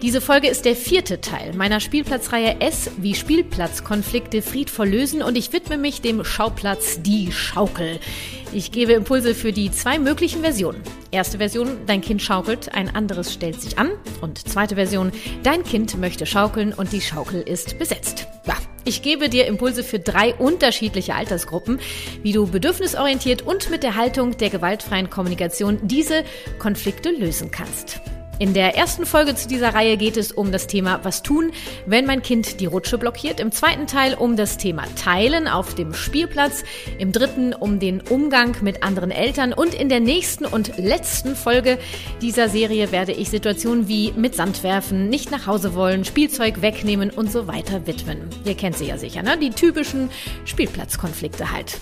Diese 0.00 0.20
Folge 0.20 0.46
ist 0.46 0.64
der 0.64 0.76
vierte 0.76 1.20
Teil 1.20 1.54
meiner 1.54 1.80
Spielplatzreihe 1.80 2.60
S 2.60 2.88
wie 2.98 3.16
Spielplatzkonflikte 3.16 4.42
friedvoll 4.42 4.90
lösen 4.90 5.22
und 5.22 5.36
ich 5.36 5.52
widme 5.52 5.76
mich 5.76 6.00
dem 6.00 6.24
Schauplatz 6.24 7.02
Die 7.02 7.32
Schaukel. 7.32 7.98
Ich 8.52 8.70
gebe 8.70 8.92
Impulse 8.92 9.34
für 9.34 9.52
die 9.52 9.72
zwei 9.72 9.98
möglichen 9.98 10.42
Versionen. 10.42 10.80
Erste 11.10 11.38
Version, 11.38 11.78
dein 11.86 12.00
Kind 12.00 12.22
schaukelt, 12.22 12.72
ein 12.74 12.94
anderes 12.94 13.34
stellt 13.34 13.60
sich 13.60 13.76
an. 13.76 13.90
Und 14.20 14.48
zweite 14.48 14.76
Version, 14.76 15.10
dein 15.42 15.64
Kind 15.64 15.98
möchte 15.98 16.26
schaukeln 16.26 16.72
und 16.72 16.92
die 16.92 17.00
Schaukel 17.00 17.42
ist 17.42 17.76
besetzt. 17.80 18.28
Ja, 18.46 18.56
ich 18.84 19.02
gebe 19.02 19.28
dir 19.28 19.46
Impulse 19.46 19.82
für 19.82 19.98
drei 19.98 20.32
unterschiedliche 20.32 21.16
Altersgruppen, 21.16 21.80
wie 22.22 22.32
du 22.32 22.46
bedürfnisorientiert 22.46 23.42
und 23.42 23.68
mit 23.68 23.82
der 23.82 23.96
Haltung 23.96 24.36
der 24.36 24.50
gewaltfreien 24.50 25.10
Kommunikation 25.10 25.80
diese 25.82 26.22
Konflikte 26.60 27.10
lösen 27.10 27.50
kannst. 27.50 28.00
In 28.40 28.54
der 28.54 28.76
ersten 28.76 29.04
Folge 29.04 29.34
zu 29.34 29.48
dieser 29.48 29.74
Reihe 29.74 29.96
geht 29.96 30.16
es 30.16 30.30
um 30.30 30.52
das 30.52 30.68
Thema 30.68 31.00
Was 31.02 31.24
tun, 31.24 31.50
wenn 31.86 32.06
mein 32.06 32.22
Kind 32.22 32.60
die 32.60 32.66
Rutsche 32.66 32.96
blockiert. 32.96 33.40
Im 33.40 33.50
zweiten 33.50 33.88
Teil 33.88 34.14
um 34.14 34.36
das 34.36 34.58
Thema 34.58 34.84
Teilen 34.94 35.48
auf 35.48 35.74
dem 35.74 35.92
Spielplatz. 35.92 36.62
Im 36.98 37.10
dritten 37.10 37.52
um 37.52 37.80
den 37.80 38.00
Umgang 38.00 38.54
mit 38.60 38.84
anderen 38.84 39.10
Eltern. 39.10 39.52
Und 39.52 39.74
in 39.74 39.88
der 39.88 39.98
nächsten 39.98 40.44
und 40.44 40.78
letzten 40.78 41.34
Folge 41.34 41.78
dieser 42.22 42.48
Serie 42.48 42.92
werde 42.92 43.10
ich 43.10 43.28
Situationen 43.28 43.88
wie 43.88 44.12
mit 44.12 44.36
Sand 44.36 44.62
werfen, 44.62 45.08
nicht 45.08 45.32
nach 45.32 45.48
Hause 45.48 45.74
wollen, 45.74 46.04
Spielzeug 46.04 46.62
wegnehmen 46.62 47.10
und 47.10 47.32
so 47.32 47.48
weiter 47.48 47.88
widmen. 47.88 48.20
Ihr 48.44 48.54
kennt 48.54 48.78
sie 48.78 48.86
ja 48.86 48.98
sicher, 48.98 49.22
ne? 49.22 49.36
Die 49.36 49.50
typischen 49.50 50.10
Spielplatzkonflikte 50.44 51.50
halt. 51.50 51.80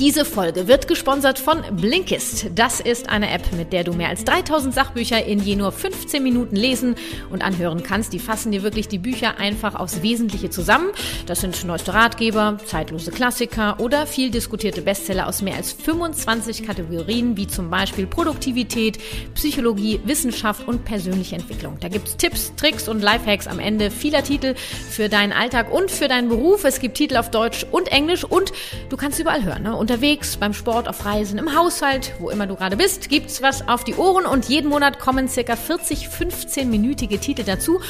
Diese 0.00 0.24
Folge 0.24 0.66
wird 0.66 0.88
gesponsert 0.88 1.38
von 1.38 1.62
Blinkist. 1.76 2.46
Das 2.56 2.80
ist 2.80 3.08
eine 3.08 3.30
App, 3.30 3.52
mit 3.56 3.72
der 3.72 3.84
du 3.84 3.92
mehr 3.92 4.08
als 4.08 4.24
3000 4.24 4.74
Sachbücher 4.74 5.24
in 5.24 5.38
je 5.38 5.54
nur 5.54 5.70
15 5.70 6.20
Minuten 6.20 6.56
lesen 6.56 6.96
und 7.30 7.44
anhören 7.44 7.84
kannst. 7.84 8.12
Die 8.12 8.18
fassen 8.18 8.50
dir 8.50 8.64
wirklich 8.64 8.88
die 8.88 8.98
Bücher 8.98 9.38
einfach 9.38 9.76
aufs 9.76 10.02
Wesentliche 10.02 10.50
zusammen. 10.50 10.90
Das 11.26 11.42
sind 11.42 11.64
neueste 11.64 11.94
Ratgeber, 11.94 12.58
zeitlose 12.66 13.12
Klassiker 13.12 13.78
oder 13.78 14.08
viel 14.08 14.32
diskutierte 14.32 14.82
Bestseller 14.82 15.28
aus 15.28 15.42
mehr 15.42 15.54
als 15.54 15.72
25 15.72 16.66
Kategorien, 16.66 17.36
wie 17.36 17.46
zum 17.46 17.70
Beispiel 17.70 18.08
Produktivität, 18.08 18.98
Psychologie, 19.34 20.00
Wissenschaft 20.04 20.66
und 20.66 20.84
persönliche 20.84 21.36
Entwicklung. 21.36 21.78
Da 21.78 21.86
gibt 21.86 22.08
es 22.08 22.16
Tipps, 22.16 22.52
Tricks 22.56 22.88
und 22.88 23.00
Lifehacks 23.00 23.46
am 23.46 23.60
Ende 23.60 23.92
vieler 23.92 24.24
Titel 24.24 24.56
für 24.90 25.08
deinen 25.08 25.32
Alltag 25.32 25.72
und 25.72 25.88
für 25.92 26.08
deinen 26.08 26.28
Beruf. 26.28 26.64
Es 26.64 26.80
gibt 26.80 26.96
Titel 26.96 27.16
auf 27.16 27.30
Deutsch 27.30 27.64
und 27.70 27.92
Englisch 27.92 28.24
und 28.24 28.52
du 28.88 28.96
kannst 28.96 29.20
überall 29.20 29.44
hören. 29.44 29.62
Ne? 29.62 29.83
Unterwegs, 29.84 30.38
beim 30.38 30.54
Sport, 30.54 30.88
auf 30.88 31.04
Reisen, 31.04 31.38
im 31.38 31.54
Haushalt, 31.54 32.14
wo 32.18 32.30
immer 32.30 32.46
du 32.46 32.56
gerade 32.56 32.74
bist, 32.74 33.10
gibt's 33.10 33.42
was 33.42 33.68
auf 33.68 33.84
die 33.84 33.96
Ohren 33.96 34.24
und 34.24 34.48
jeden 34.48 34.70
Monat 34.70 34.98
kommen 34.98 35.28
circa 35.28 35.56
40 35.56 36.08
15-minütige 36.08 37.20
Titel 37.20 37.44
dazu. 37.44 37.80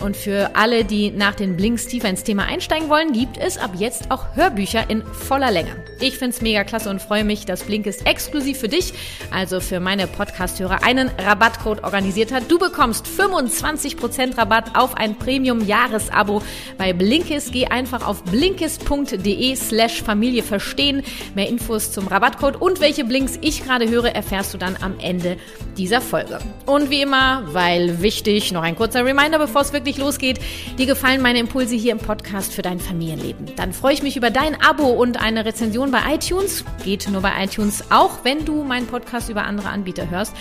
Und 0.00 0.16
für 0.16 0.50
alle, 0.54 0.84
die 0.84 1.10
nach 1.10 1.34
den 1.34 1.56
Blinks 1.56 1.86
tiefer 1.86 2.08
ins 2.08 2.24
Thema 2.24 2.46
einsteigen 2.46 2.88
wollen, 2.88 3.12
gibt 3.12 3.36
es 3.36 3.56
ab 3.58 3.72
jetzt 3.76 4.10
auch 4.10 4.34
Hörbücher 4.34 4.90
in 4.90 5.04
voller 5.04 5.50
Länge. 5.50 5.76
Ich 6.00 6.18
find's 6.18 6.40
mega 6.40 6.64
klasse 6.64 6.90
und 6.90 7.00
freue 7.00 7.22
mich, 7.22 7.44
dass 7.44 7.62
Blinkist 7.62 8.04
exklusiv 8.04 8.58
für 8.58 8.68
dich, 8.68 8.94
also 9.30 9.60
für 9.60 9.78
meine 9.78 10.08
Podcast-Hörer, 10.08 10.82
einen 10.82 11.08
Rabattcode 11.18 11.84
organisiert 11.84 12.32
hat. 12.32 12.50
Du 12.50 12.58
bekommst 12.58 13.06
25% 13.06 14.36
Rabatt 14.36 14.76
auf 14.76 14.96
ein 14.96 15.16
Premium-Jahresabo 15.16 16.42
bei 16.78 16.92
Blinkist. 16.92 17.52
Geh 17.52 17.66
einfach 17.66 18.04
auf 18.04 18.24
blinkist.de 18.24 19.54
slash 19.54 20.02
Familie 20.02 20.42
verstehen. 20.42 21.04
Infos 21.48 21.92
zum 21.92 22.06
Rabattcode 22.06 22.60
und 22.60 22.80
welche 22.80 23.04
Blinks 23.04 23.38
ich 23.40 23.64
gerade 23.64 23.88
höre, 23.88 24.14
erfährst 24.14 24.52
du 24.54 24.58
dann 24.58 24.76
am 24.80 24.98
Ende 24.98 25.36
dieser 25.76 26.00
Folge. 26.00 26.38
Und 26.66 26.90
wie 26.90 27.02
immer, 27.02 27.42
weil 27.52 28.02
wichtig, 28.02 28.52
noch 28.52 28.62
ein 28.62 28.76
kurzer 28.76 29.04
Reminder, 29.04 29.38
bevor 29.38 29.62
es 29.62 29.72
wirklich 29.72 29.98
losgeht. 29.98 30.40
Dir 30.78 30.86
gefallen 30.86 31.22
meine 31.22 31.38
Impulse 31.38 31.74
hier 31.74 31.92
im 31.92 31.98
Podcast 31.98 32.52
für 32.52 32.62
dein 32.62 32.80
Familienleben. 32.80 33.54
Dann 33.56 33.72
freue 33.72 33.94
ich 33.94 34.02
mich 34.02 34.16
über 34.16 34.30
dein 34.30 34.60
Abo 34.60 34.88
und 34.88 35.20
eine 35.20 35.44
Rezension 35.44 35.90
bei 35.90 36.00
iTunes. 36.14 36.64
Geht 36.84 37.08
nur 37.10 37.22
bei 37.22 37.32
iTunes, 37.44 37.84
auch 37.90 38.24
wenn 38.24 38.44
du 38.44 38.64
meinen 38.64 38.86
Podcast 38.86 39.30
über 39.30 39.44
andere 39.44 39.68
Anbieter 39.68 40.10
hörst. 40.10 40.34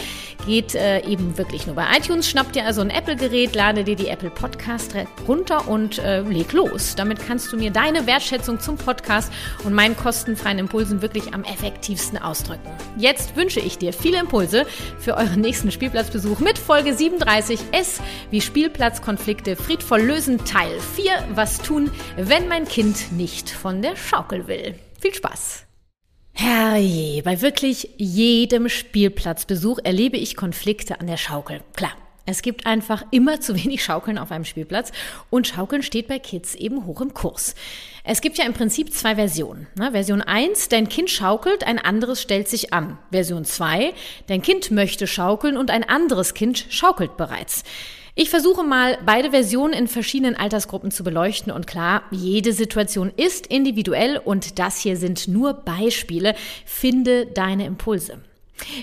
Geht 0.46 0.76
äh, 0.76 1.06
eben 1.06 1.38
wirklich 1.38 1.68
nur 1.68 1.76
bei 1.76 1.86
iTunes. 1.98 2.30
Schnapp 2.30 2.52
dir 2.52 2.66
also 2.66 2.82
ein 2.82 2.90
Apple-Gerät, 2.90 3.56
lade 3.56 3.84
dir 3.84 3.96
die 3.96 4.08
Apple 4.08 4.30
Podcast 4.30 4.96
runter 5.28 5.68
und 5.68 6.00
äh, 6.00 6.22
leg 6.22 6.52
los. 6.54 6.96
Damit 6.96 7.20
kannst 7.26 7.52
du 7.52 7.58
mir 7.58 7.72
deine 7.72 8.08
Wertschätzung 8.08 8.60
zum 8.60 8.78
Podcast 8.78 9.32
und 9.64 9.74
meinen 9.74 9.96
kostenfreien 9.96 10.60
Impulsen 10.60 10.91
wirklich 11.00 11.34
am 11.34 11.44
effektivsten 11.44 12.18
ausdrücken. 12.18 12.70
Jetzt 12.98 13.36
wünsche 13.36 13.60
ich 13.60 13.78
dir 13.78 13.94
viele 13.94 14.20
Impulse 14.20 14.66
für 15.00 15.16
euren 15.16 15.42
nächsten 15.42 15.72
Spielplatzbesuch 15.72 16.40
mit 16.40 16.58
Folge 16.58 16.94
37 16.94 17.60
S 17.72 18.02
wie 18.32 18.42
Spielplatzkonflikte 18.42 19.56
friedvoll 19.56 20.02
lösen 20.02 20.44
Teil 20.44 20.80
4. 20.96 21.12
Was 21.36 21.60
tun, 21.60 21.92
wenn 22.18 22.48
mein 22.48 22.68
Kind 22.68 23.12
nicht 23.12 23.50
von 23.50 23.82
der 23.82 23.96
Schaukel 23.96 24.48
will? 24.48 24.76
Viel 25.00 25.14
Spaß! 25.14 25.66
Herrje, 26.34 27.22
bei 27.24 27.42
wirklich 27.42 27.90
jedem 27.98 28.70
Spielplatzbesuch 28.70 29.80
erlebe 29.84 30.18
ich 30.18 30.36
Konflikte 30.36 31.00
an 31.00 31.08
der 31.08 31.18
Schaukel. 31.18 31.62
Klar, 31.76 31.92
es 32.26 32.42
gibt 32.42 32.66
einfach 32.66 33.04
immer 33.12 33.42
zu 33.42 33.56
wenig 33.56 33.84
Schaukeln 33.84 34.18
auf 34.18 34.32
einem 34.32 34.46
Spielplatz 34.46 34.92
und 35.30 35.48
Schaukeln 35.48 35.84
steht 35.84 36.08
bei 36.08 36.20
Kids 36.20 36.56
eben 36.56 36.86
hoch 36.86 37.02
im 37.02 37.14
Kurs. 37.14 37.56
Es 38.04 38.22
gibt 38.22 38.38
ja 38.38 38.46
im 38.46 38.54
Prinzip 38.54 38.94
zwei 38.94 39.16
Versionen. 39.16 39.68
Ne? 39.76 39.92
Version 39.92 40.22
1, 40.22 40.70
dein 40.70 40.90
Kind 40.90 41.10
schaukelt, 41.10 41.64
ein 41.64 41.80
anderes 41.80 42.22
stellt 42.22 42.48
sich 42.48 42.74
an. 42.74 42.98
Version 43.12 43.46
2, 43.46 43.94
dein 44.28 44.42
Kind 44.42 44.72
möchte 44.72 45.06
schaukeln 45.06 45.56
und 45.58 45.70
ein 45.70 45.88
anderes 45.88 46.34
Kind 46.34 46.66
schaukelt 46.70 47.16
bereits. 47.18 47.64
Ich 48.14 48.30
versuche 48.30 48.64
mal, 48.64 48.98
beide 49.06 49.32
Versionen 49.32 49.74
in 49.74 49.88
verschiedenen 49.88 50.36
Altersgruppen 50.36 50.92
zu 50.92 51.04
beleuchten 51.04 51.52
und 51.52 51.66
klar, 51.66 52.04
jede 52.12 52.52
Situation 52.52 53.12
ist 53.16 53.48
individuell 53.48 54.18
und 54.18 54.60
das 54.60 54.80
hier 54.80 54.98
sind 54.98 55.28
nur 55.28 55.54
Beispiele. 55.54 56.36
Finde 56.66 57.28
deine 57.28 57.66
Impulse. 57.66 58.20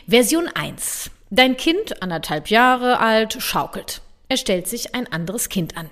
Version 0.07 0.49
1. 0.55 1.11
Dein 1.31 1.59
Kind, 1.59 2.03
anderthalb 2.03 2.49
Jahre 2.49 3.01
alt, 3.01 3.37
schaukelt. 3.39 4.01
Er 4.31 4.39
stellt 4.39 4.67
sich 4.67 4.95
ein 4.95 5.11
anderes 5.13 5.51
Kind 5.51 5.77
an. 5.77 5.91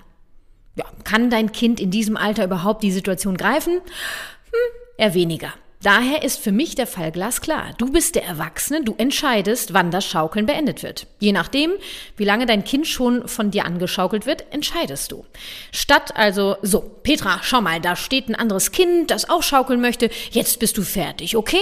Ja, 0.77 0.85
kann 1.03 1.29
dein 1.29 1.51
Kind 1.51 1.79
in 1.79 1.91
diesem 1.91 2.15
Alter 2.15 2.45
überhaupt 2.45 2.83
die 2.83 2.91
Situation 2.91 3.35
greifen? 3.35 3.73
Hm, 3.73 4.73
eher 4.97 5.13
weniger. 5.13 5.53
Daher 5.83 6.23
ist 6.23 6.39
für 6.39 6.51
mich 6.51 6.73
der 6.73 6.87
Fall 6.87 7.11
glasklar. 7.11 7.73
Du 7.77 7.91
bist 7.91 8.15
der 8.15 8.25
Erwachsene, 8.25 8.83
du 8.83 8.95
entscheidest, 8.97 9.73
wann 9.73 9.91
das 9.91 10.05
Schaukeln 10.05 10.47
beendet 10.47 10.81
wird. 10.81 11.05
Je 11.19 11.31
nachdem, 11.31 11.71
wie 12.15 12.23
lange 12.23 12.47
dein 12.47 12.63
Kind 12.63 12.87
schon 12.87 13.27
von 13.27 13.51
dir 13.51 13.65
angeschaukelt 13.65 14.25
wird, 14.25 14.45
entscheidest 14.51 15.11
du. 15.11 15.23
Statt 15.71 16.15
also, 16.15 16.57
so, 16.63 16.79
Petra, 16.79 17.39
schau 17.43 17.61
mal, 17.61 17.79
da 17.79 17.95
steht 17.95 18.27
ein 18.27 18.35
anderes 18.35 18.71
Kind, 18.71 19.11
das 19.11 19.29
auch 19.29 19.43
schaukeln 19.43 19.79
möchte, 19.79 20.09
jetzt 20.31 20.59
bist 20.59 20.77
du 20.79 20.81
fertig, 20.81 21.35
okay? 21.37 21.61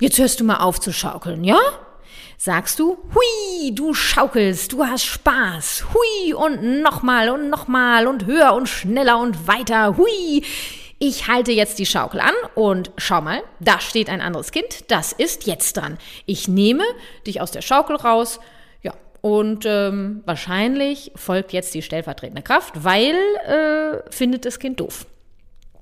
Jetzt 0.00 0.18
hörst 0.18 0.40
du 0.40 0.44
mal 0.44 0.58
auf 0.58 0.78
zu 0.78 0.92
schaukeln, 0.92 1.42
ja? 1.42 1.58
Sagst 2.38 2.78
du, 2.78 2.98
hui, 3.14 3.74
du 3.74 3.94
schaukelst, 3.94 4.72
du 4.72 4.84
hast 4.84 5.06
Spaß, 5.06 5.86
hui 5.94 6.34
und 6.34 6.82
nochmal 6.82 7.30
und 7.30 7.48
nochmal 7.48 8.06
und 8.06 8.26
höher 8.26 8.52
und 8.52 8.68
schneller 8.68 9.18
und 9.18 9.48
weiter, 9.48 9.96
hui. 9.96 10.44
Ich 10.98 11.28
halte 11.28 11.52
jetzt 11.52 11.78
die 11.78 11.86
Schaukel 11.86 12.20
an 12.20 12.34
und 12.54 12.90
schau 12.98 13.22
mal, 13.22 13.42
da 13.60 13.80
steht 13.80 14.10
ein 14.10 14.20
anderes 14.20 14.50
Kind, 14.50 14.90
das 14.90 15.12
ist 15.12 15.46
jetzt 15.46 15.78
dran. 15.78 15.96
Ich 16.26 16.46
nehme 16.46 16.84
dich 17.26 17.40
aus 17.40 17.52
der 17.52 17.62
Schaukel 17.62 17.96
raus, 17.96 18.38
ja, 18.82 18.92
und 19.22 19.64
ähm, 19.64 20.22
wahrscheinlich 20.26 21.12
folgt 21.16 21.54
jetzt 21.54 21.72
die 21.74 21.82
stellvertretende 21.82 22.42
Kraft, 22.42 22.84
weil 22.84 23.14
äh, 23.46 24.10
findet 24.10 24.44
das 24.44 24.58
Kind 24.58 24.80
doof. 24.80 25.06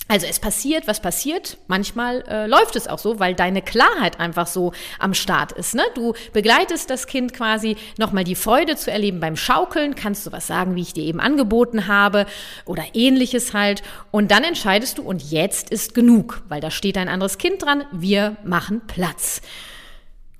Also 0.07 0.27
es 0.27 0.39
passiert, 0.39 0.87
was 0.87 1.01
passiert. 1.01 1.57
Manchmal 1.67 2.23
äh, 2.29 2.47
läuft 2.47 2.77
es 2.77 2.89
auch 2.89 2.99
so, 2.99 3.21
weil 3.21 3.35
deine 3.35 3.63
Klarheit 3.63 4.21
einfach 4.21 4.47
so 4.47 4.73
am 4.99 5.15
Start 5.15 5.53
ist. 5.53 5.75
Ne? 5.75 5.83
Du 5.95 6.13
begleitest 6.35 6.91
das 6.91 7.07
Kind 7.07 7.33
quasi 7.33 7.77
nochmal 7.97 8.25
die 8.25 8.35
Freude 8.35 8.77
zu 8.77 8.91
erleben 8.91 9.19
beim 9.19 9.35
Schaukeln. 9.35 9.95
Kannst 9.95 10.27
du 10.27 10.33
was 10.33 10.47
sagen, 10.47 10.77
wie 10.77 10.83
ich 10.83 10.93
dir 10.93 11.05
eben 11.05 11.21
angeboten 11.21 11.87
habe 11.87 12.27
oder 12.67 12.85
ähnliches 12.93 13.55
halt. 13.55 13.83
Und 14.11 14.31
dann 14.31 14.45
entscheidest 14.45 14.99
du, 14.99 15.03
und 15.03 15.23
jetzt 15.31 15.71
ist 15.71 15.95
genug, 15.95 16.43
weil 16.49 16.61
da 16.61 16.71
steht 16.71 16.99
ein 16.99 17.09
anderes 17.09 17.39
Kind 17.39 17.63
dran. 17.63 17.85
Wir 17.91 18.37
machen 18.45 18.83
Platz. 18.87 19.41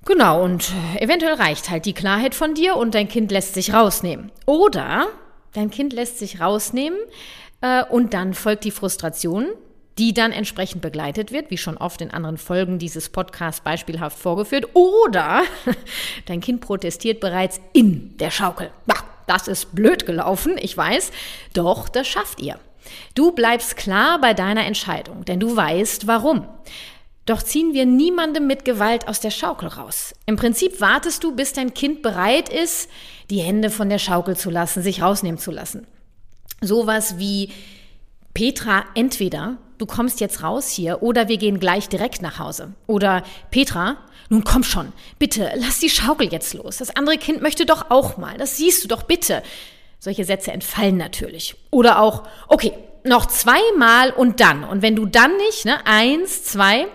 Genau, 0.05 0.43
und 0.43 0.71
eventuell 0.99 1.33
reicht 1.33 1.71
halt 1.71 1.85
die 1.87 1.93
Klarheit 1.93 2.35
von 2.35 2.53
dir 2.53 2.75
und 2.75 2.93
dein 2.93 3.07
Kind 3.07 3.31
lässt 3.31 3.55
sich 3.55 3.73
rausnehmen. 3.73 4.31
Oder 4.45 5.07
dein 5.53 5.71
Kind 5.71 5.91
lässt 5.91 6.19
sich 6.19 6.39
rausnehmen, 6.39 6.99
Äh, 6.99 7.44
und 7.89 8.13
dann 8.13 8.33
folgt 8.33 8.63
die 8.63 8.71
Frustration, 8.71 9.47
die 9.97 10.13
dann 10.13 10.31
entsprechend 10.31 10.81
begleitet 10.81 11.31
wird, 11.31 11.51
wie 11.51 11.57
schon 11.57 11.77
oft 11.77 12.01
in 12.01 12.11
anderen 12.11 12.37
Folgen 12.37 12.79
dieses 12.79 13.09
Podcasts 13.09 13.61
beispielhaft 13.61 14.17
vorgeführt. 14.17 14.69
Oder 14.73 15.43
dein 16.25 16.41
Kind 16.41 16.61
protestiert 16.61 17.19
bereits 17.19 17.61
in 17.73 18.17
der 18.17 18.31
Schaukel. 18.31 18.71
Das 19.27 19.47
ist 19.47 19.73
blöd 19.73 20.05
gelaufen, 20.05 20.55
ich 20.59 20.75
weiß. 20.75 21.11
Doch, 21.53 21.89
das 21.89 22.07
schafft 22.07 22.41
ihr. 22.41 22.59
Du 23.15 23.31
bleibst 23.31 23.77
klar 23.77 24.19
bei 24.21 24.33
deiner 24.33 24.65
Entscheidung, 24.65 25.25
denn 25.25 25.39
du 25.39 25.55
weißt 25.55 26.07
warum. 26.07 26.47
Doch 27.25 27.41
ziehen 27.41 27.73
wir 27.73 27.87
niemandem 27.87 28.45
mit 28.45 28.65
Gewalt 28.65 29.07
aus 29.07 29.19
der 29.19 29.31
Schaukel 29.31 29.69
raus. 29.69 30.13
Im 30.27 30.35
Prinzip 30.35 30.79
wartest 30.79 31.23
du, 31.23 31.35
bis 31.35 31.53
dein 31.53 31.73
Kind 31.73 32.03
bereit 32.03 32.49
ist, 32.49 32.87
die 33.31 33.39
Hände 33.39 33.71
von 33.71 33.89
der 33.89 33.97
Schaukel 33.97 34.37
zu 34.37 34.51
lassen, 34.51 34.83
sich 34.83 35.01
rausnehmen 35.01 35.39
zu 35.39 35.49
lassen. 35.49 35.87
Sowas 36.61 37.17
wie 37.17 37.49
Petra, 38.33 38.85
entweder 38.95 39.57
du 39.77 39.85
kommst 39.85 40.19
jetzt 40.19 40.43
raus 40.43 40.69
hier 40.69 41.03
oder 41.03 41.27
wir 41.27 41.37
gehen 41.37 41.59
gleich 41.59 41.89
direkt 41.89 42.21
nach 42.21 42.39
Hause. 42.39 42.73
Oder 42.87 43.23
Petra, 43.51 43.97
nun 44.29 44.43
komm 44.43 44.63
schon, 44.63 44.91
bitte, 45.19 45.51
lass 45.55 45.79
die 45.79 45.89
Schaukel 45.89 46.31
jetzt 46.31 46.53
los. 46.53 46.77
Das 46.77 46.95
andere 46.95 47.17
Kind 47.17 47.41
möchte 47.41 47.65
doch 47.65 47.91
auch 47.91 48.17
mal. 48.17 48.37
Das 48.37 48.57
siehst 48.57 48.83
du 48.83 48.87
doch 48.87 49.03
bitte. 49.03 49.43
Solche 49.99 50.25
Sätze 50.25 50.51
entfallen 50.51 50.97
natürlich. 50.97 51.55
Oder 51.71 51.99
auch, 51.99 52.23
okay, 52.47 52.73
noch 53.03 53.25
zweimal 53.27 54.11
und 54.11 54.39
dann. 54.39 54.63
Und 54.63 54.81
wenn 54.81 54.95
du 54.95 55.05
dann 55.05 55.35
nicht, 55.37 55.65
ne, 55.65 55.85
eins, 55.85 56.43
zwei, 56.43 56.87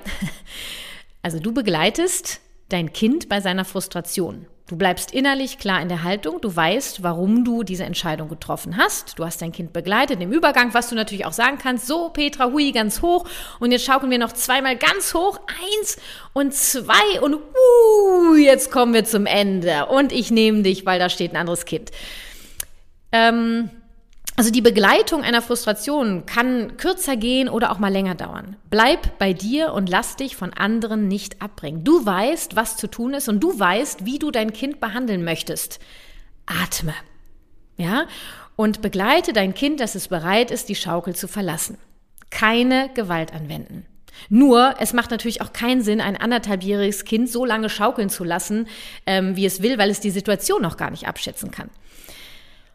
also 1.22 1.38
du 1.38 1.52
begleitest 1.52 2.40
dein 2.68 2.92
Kind 2.92 3.28
bei 3.28 3.40
seiner 3.40 3.64
Frustration. 3.64 4.46
Du 4.70 4.76
bleibst 4.76 5.12
innerlich 5.12 5.58
klar 5.58 5.82
in 5.82 5.88
der 5.88 6.04
Haltung, 6.04 6.40
du 6.40 6.54
weißt, 6.54 7.02
warum 7.02 7.44
du 7.44 7.64
diese 7.64 7.82
Entscheidung 7.82 8.28
getroffen 8.28 8.76
hast. 8.76 9.18
Du 9.18 9.24
hast 9.24 9.42
dein 9.42 9.50
Kind 9.50 9.72
begleitet 9.72 10.20
im 10.20 10.30
Übergang, 10.30 10.72
was 10.74 10.90
du 10.90 10.94
natürlich 10.94 11.26
auch 11.26 11.32
sagen 11.32 11.58
kannst, 11.60 11.88
so 11.88 12.10
Petra, 12.10 12.52
hui, 12.52 12.70
ganz 12.70 13.02
hoch. 13.02 13.24
Und 13.58 13.72
jetzt 13.72 13.84
schaukeln 13.84 14.12
wir 14.12 14.18
noch 14.20 14.32
zweimal 14.32 14.76
ganz 14.76 15.12
hoch, 15.12 15.40
eins 15.48 15.96
und 16.34 16.54
zwei 16.54 17.20
und 17.20 17.34
uh, 17.34 18.36
jetzt 18.36 18.70
kommen 18.70 18.94
wir 18.94 19.04
zum 19.04 19.26
Ende. 19.26 19.86
Und 19.86 20.12
ich 20.12 20.30
nehme 20.30 20.62
dich, 20.62 20.86
weil 20.86 21.00
da 21.00 21.08
steht 21.08 21.32
ein 21.32 21.36
anderes 21.36 21.64
Kind. 21.64 21.90
Ähm, 23.10 23.70
also 24.40 24.50
die 24.50 24.62
Begleitung 24.62 25.22
einer 25.22 25.42
Frustration 25.42 26.24
kann 26.24 26.78
kürzer 26.78 27.14
gehen 27.14 27.50
oder 27.50 27.70
auch 27.70 27.78
mal 27.78 27.92
länger 27.92 28.14
dauern. 28.14 28.56
Bleib 28.70 29.18
bei 29.18 29.34
dir 29.34 29.74
und 29.74 29.90
lass 29.90 30.16
dich 30.16 30.34
von 30.34 30.54
anderen 30.54 31.08
nicht 31.08 31.42
abbringen. 31.42 31.84
Du 31.84 32.06
weißt, 32.06 32.56
was 32.56 32.78
zu 32.78 32.86
tun 32.86 33.12
ist 33.12 33.28
und 33.28 33.40
du 33.40 33.58
weißt, 33.58 34.06
wie 34.06 34.18
du 34.18 34.30
dein 34.30 34.54
Kind 34.54 34.80
behandeln 34.80 35.24
möchtest. 35.24 35.78
Atme. 36.46 36.94
Ja? 37.76 38.06
Und 38.56 38.80
begleite 38.80 39.34
dein 39.34 39.52
Kind, 39.52 39.78
dass 39.78 39.94
es 39.94 40.08
bereit 40.08 40.50
ist, 40.50 40.70
die 40.70 40.74
Schaukel 40.74 41.14
zu 41.14 41.28
verlassen. 41.28 41.76
Keine 42.30 42.88
Gewalt 42.94 43.34
anwenden. 43.34 43.84
Nur, 44.30 44.76
es 44.78 44.94
macht 44.94 45.10
natürlich 45.10 45.42
auch 45.42 45.52
keinen 45.52 45.82
Sinn, 45.82 46.00
ein 46.00 46.16
anderthalbjähriges 46.16 47.04
Kind 47.04 47.28
so 47.28 47.44
lange 47.44 47.68
schaukeln 47.68 48.08
zu 48.08 48.24
lassen, 48.24 48.68
ähm, 49.04 49.36
wie 49.36 49.44
es 49.44 49.60
will, 49.60 49.76
weil 49.76 49.90
es 49.90 50.00
die 50.00 50.08
Situation 50.08 50.62
noch 50.62 50.78
gar 50.78 50.90
nicht 50.90 51.06
abschätzen 51.06 51.50
kann. 51.50 51.68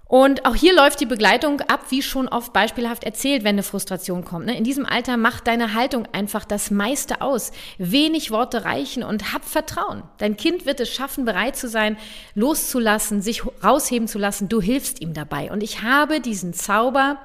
Und 0.08 0.46
auch 0.46 0.54
hier 0.54 0.76
läuft 0.76 1.00
die 1.00 1.08
Begleitung 1.08 1.62
ab, 1.62 1.86
wie 1.90 2.04
schon 2.04 2.28
oft 2.28 2.54
beispielhaft 2.54 3.04
erzählt, 3.04 3.44
wenn 3.44 3.56
eine 3.56 3.64
Frustration 3.64 4.24
kommt. 4.24 4.46
Ne? 4.46 4.56
In 4.56 4.64
diesem 4.64 4.86
Alter 4.86 5.18
macht 5.18 5.48
deine 5.48 5.74
Haltung 5.74 6.08
einfach 6.12 6.46
das 6.46 6.70
meiste 6.70 7.22
aus. 7.22 7.52
Wenig 7.80 8.30
Worte 8.30 8.66
reichen 8.66 9.04
und 9.04 9.34
hab 9.34 9.44
Vertrauen. 9.44 10.04
Dein 10.20 10.38
Kind 10.38 10.68
wird 10.68 10.80
es 10.80 10.94
schaffen, 10.94 11.26
bereit 11.26 11.56
zu 11.56 11.68
sein, 11.68 11.98
loszulassen, 12.36 13.24
sich 13.24 13.42
rausheben 13.64 14.08
zu 14.08 14.20
lassen. 14.20 14.48
Du 14.48 14.62
hilfst 14.62 15.02
ihm 15.02 15.16
dabei. 15.16 15.52
Und 15.52 15.64
ich 15.64 15.82
habe 15.82 16.20
diesen 16.20 16.54
Zauber 16.54 17.18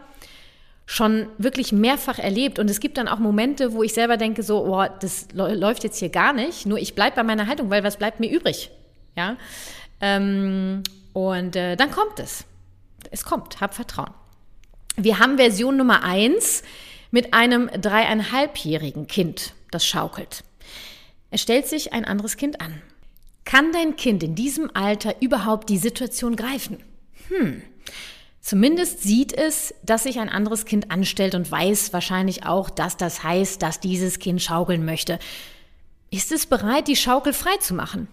schon 0.87 1.27
wirklich 1.37 1.73
mehrfach 1.73 2.19
erlebt. 2.19 2.59
Und 2.59 2.71
es 2.71 2.81
gibt 2.81 2.97
dann 2.97 3.09
auch 3.09 3.19
Momente, 3.19 3.75
wo 3.75 3.83
ich 3.83 3.93
selber 3.93 4.17
denke, 4.17 4.43
so, 4.43 4.65
oh, 4.65 4.87
das 5.01 5.29
läuft 5.35 5.85
jetzt 5.85 5.99
hier 5.99 6.09
gar 6.09 6.33
nicht. 6.33 6.65
Nur 6.65 6.79
ich 6.79 6.95
bleibe 6.95 7.17
bei 7.17 7.25
meiner 7.25 7.47
Haltung, 7.47 7.69
weil 7.69 7.85
was 7.85 7.99
bleibt 7.99 8.21
mir 8.21 8.31
übrig? 8.31 8.71
Ja. 9.17 9.37
Ähm, 10.01 10.83
und 11.13 11.57
äh, 11.57 11.77
dann 11.77 11.91
kommt 11.91 12.19
es 12.19 12.47
es 13.11 13.25
kommt, 13.25 13.61
hab 13.61 13.75
Vertrauen. 13.75 14.13
Wir 14.97 15.19
haben 15.19 15.37
Version 15.37 15.77
Nummer 15.77 16.03
eins 16.03 16.63
mit 17.11 17.35
einem 17.35 17.69
dreieinhalbjährigen 17.69 19.07
Kind, 19.07 19.55
das 19.71 19.87
schaukelt. 19.87 20.45
Es 21.31 21.43
stellt 21.43 21.67
sich 21.67 21.93
ein 21.93 22.05
anderes 22.05 22.37
Kind 22.37 22.61
an. 22.61 22.83
Kann 23.45 23.73
dein 23.73 23.97
Kind 23.97 24.23
in 24.23 24.35
diesem 24.35 24.71
Alter 24.75 25.17
überhaupt 25.21 25.69
die 25.71 25.79
Situation 25.79 26.37
greifen? 26.37 26.79
Hm. 27.29 27.63
Zumindest 28.41 29.03
sieht 29.03 29.33
es, 29.33 29.75
dass 29.83 30.05
sich 30.05 30.19
ein 30.19 30.29
anderes 30.29 30.65
Kind 30.65 30.91
anstellt 30.91 31.35
und 31.35 31.51
weiß 31.51 31.93
wahrscheinlich 31.93 32.47
auch, 32.47 32.71
dass 32.71 32.97
das 32.97 33.23
heißt, 33.23 33.61
dass 33.63 33.81
dieses 33.81 34.19
Kind 34.19 34.41
schaukeln 34.41 34.85
möchte. 34.85 35.19
Ist 36.11 36.33
es 36.33 36.47
bereit, 36.47 36.89
die 36.89 36.97
Schaukel 36.97 37.33
frei 37.33 37.57
zu 37.59 37.75
machen? 37.75 38.09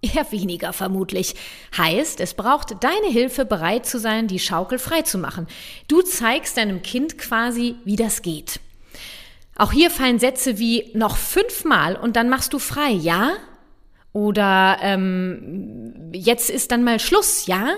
Eher 0.00 0.30
weniger 0.30 0.72
vermutlich. 0.72 1.34
Heißt, 1.76 2.20
es 2.20 2.34
braucht 2.34 2.82
deine 2.84 3.08
Hilfe, 3.08 3.44
bereit 3.44 3.84
zu 3.84 3.98
sein, 3.98 4.28
die 4.28 4.38
Schaukel 4.38 4.78
frei 4.78 5.02
zu 5.02 5.18
machen. 5.18 5.48
Du 5.88 6.02
zeigst 6.02 6.56
deinem 6.56 6.82
Kind 6.82 7.18
quasi, 7.18 7.74
wie 7.84 7.96
das 7.96 8.22
geht. 8.22 8.60
Auch 9.56 9.72
hier 9.72 9.90
fallen 9.90 10.20
Sätze 10.20 10.58
wie 10.58 10.90
noch 10.94 11.16
fünfmal 11.16 11.96
und 11.96 12.14
dann 12.14 12.28
machst 12.28 12.52
du 12.52 12.60
frei, 12.60 12.90
ja? 12.90 13.32
Oder 14.12 14.78
ähm, 14.82 16.10
jetzt 16.12 16.48
ist 16.48 16.70
dann 16.70 16.84
mal 16.84 17.00
Schluss, 17.00 17.46
ja? 17.46 17.70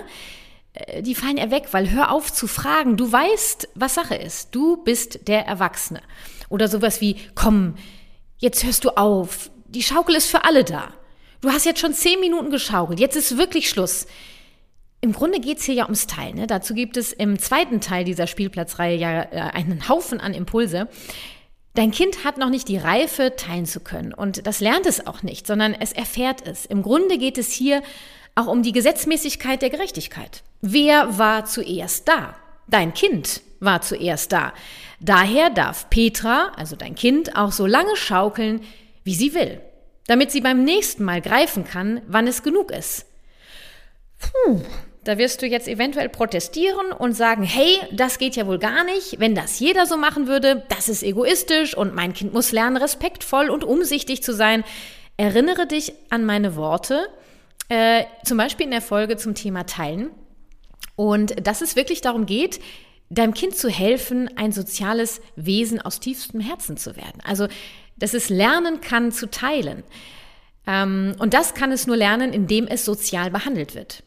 Äh, 0.73 1.01
die 1.01 1.15
fallen 1.15 1.37
er 1.37 1.49
weg, 1.49 1.69
weil 1.71 1.89
hör 1.89 2.11
auf 2.11 2.31
zu 2.31 2.45
fragen. 2.45 2.97
Du 2.97 3.11
weißt, 3.11 3.69
was 3.73 3.95
Sache 3.95 4.15
ist. 4.15 4.53
Du 4.53 4.77
bist 4.77 5.27
der 5.27 5.47
Erwachsene. 5.47 6.01
Oder 6.49 6.67
sowas 6.67 7.01
wie, 7.01 7.15
komm, 7.33 7.75
jetzt 8.37 8.63
hörst 8.63 8.85
du 8.85 8.91
auf. 8.91 9.49
Die 9.67 9.83
Schaukel 9.83 10.15
ist 10.15 10.27
für 10.27 10.43
alle 10.43 10.63
da. 10.63 10.93
Du 11.41 11.49
hast 11.49 11.65
jetzt 11.65 11.79
schon 11.79 11.93
zehn 11.93 12.19
Minuten 12.19 12.51
geschaukelt, 12.51 12.99
jetzt 12.99 13.15
ist 13.15 13.35
wirklich 13.35 13.67
Schluss. 13.67 14.05
Im 15.01 15.11
Grunde 15.11 15.39
geht's 15.39 15.65
hier 15.65 15.73
ja 15.73 15.83
ums 15.85 16.05
Teil. 16.05 16.35
Ne? 16.35 16.45
Dazu 16.45 16.75
gibt 16.75 16.95
es 16.95 17.11
im 17.11 17.39
zweiten 17.39 17.81
Teil 17.81 18.03
dieser 18.03 18.27
Spielplatzreihe 18.27 18.95
ja 18.95 19.23
äh, 19.23 19.51
einen 19.51 19.89
Haufen 19.89 20.19
an 20.19 20.35
Impulse. 20.35 20.87
Dein 21.73 21.89
Kind 21.89 22.23
hat 22.23 22.37
noch 22.37 22.49
nicht 22.49 22.67
die 22.67 22.77
Reife, 22.77 23.35
teilen 23.35 23.65
zu 23.65 23.79
können. 23.79 24.13
Und 24.13 24.45
das 24.45 24.59
lernt 24.59 24.85
es 24.85 25.07
auch 25.07 25.23
nicht, 25.23 25.47
sondern 25.47 25.73
es 25.73 25.93
erfährt 25.93 26.45
es. 26.45 26.67
Im 26.67 26.83
Grunde 26.83 27.17
geht 27.17 27.39
es 27.39 27.51
hier 27.51 27.81
auch 28.35 28.45
um 28.45 28.61
die 28.61 28.73
Gesetzmäßigkeit 28.73 29.63
der 29.63 29.71
Gerechtigkeit. 29.71 30.43
Wer 30.61 31.17
war 31.17 31.45
zuerst 31.45 32.07
da? 32.07 32.35
Dein 32.67 32.93
Kind 32.93 33.41
war 33.59 33.81
zuerst 33.81 34.31
da. 34.31 34.53
Daher 34.99 35.49
darf 35.49 35.89
Petra, 35.89 36.51
also 36.55 36.75
dein 36.75 36.93
Kind, 36.93 37.35
auch 37.35 37.51
so 37.51 37.65
lange 37.65 37.95
schaukeln, 37.95 38.61
wie 39.03 39.15
sie 39.15 39.33
will 39.33 39.59
damit 40.07 40.31
sie 40.31 40.41
beim 40.41 40.63
nächsten 40.63 41.03
Mal 41.03 41.21
greifen 41.21 41.63
kann, 41.63 42.01
wann 42.07 42.27
es 42.27 42.43
genug 42.43 42.71
ist. 42.71 43.05
Puh, 44.19 44.61
da 45.03 45.17
wirst 45.17 45.41
du 45.41 45.47
jetzt 45.47 45.67
eventuell 45.67 46.09
protestieren 46.09 46.91
und 46.91 47.13
sagen, 47.13 47.43
hey, 47.43 47.79
das 47.91 48.19
geht 48.19 48.35
ja 48.35 48.45
wohl 48.45 48.59
gar 48.59 48.83
nicht. 48.83 49.19
Wenn 49.19 49.33
das 49.33 49.59
jeder 49.59 49.85
so 49.85 49.97
machen 49.97 50.27
würde, 50.27 50.63
das 50.69 50.89
ist 50.89 51.01
egoistisch 51.01 51.75
und 51.75 51.95
mein 51.95 52.13
Kind 52.13 52.33
muss 52.33 52.51
lernen, 52.51 52.77
respektvoll 52.77 53.49
und 53.49 53.63
umsichtig 53.63 54.21
zu 54.21 54.33
sein. 54.33 54.63
Erinnere 55.17 55.65
dich 55.65 55.93
an 56.09 56.25
meine 56.25 56.55
Worte, 56.55 57.07
äh, 57.69 58.03
zum 58.25 58.37
Beispiel 58.37 58.65
in 58.65 58.71
der 58.71 58.81
Folge 58.81 59.17
zum 59.17 59.33
Thema 59.33 59.65
Teilen. 59.65 60.11
Und 60.95 61.47
dass 61.47 61.61
es 61.61 61.75
wirklich 61.75 62.01
darum 62.01 62.27
geht, 62.27 62.59
deinem 63.09 63.33
Kind 63.33 63.55
zu 63.55 63.69
helfen, 63.69 64.29
ein 64.37 64.51
soziales 64.51 65.21
Wesen 65.35 65.81
aus 65.81 65.99
tiefstem 65.99 66.39
Herzen 66.39 66.77
zu 66.77 66.95
werden. 66.95 67.21
Also 67.23 67.47
dass 68.01 68.13
es 68.13 68.29
lernen 68.29 68.81
kann 68.81 69.11
zu 69.11 69.29
teilen. 69.29 69.83
Ähm, 70.67 71.15
und 71.19 71.33
das 71.33 71.53
kann 71.53 71.71
es 71.71 71.87
nur 71.87 71.97
lernen, 71.97 72.33
indem 72.33 72.67
es 72.67 72.85
sozial 72.85 73.31
behandelt 73.31 73.75
wird. 73.75 74.03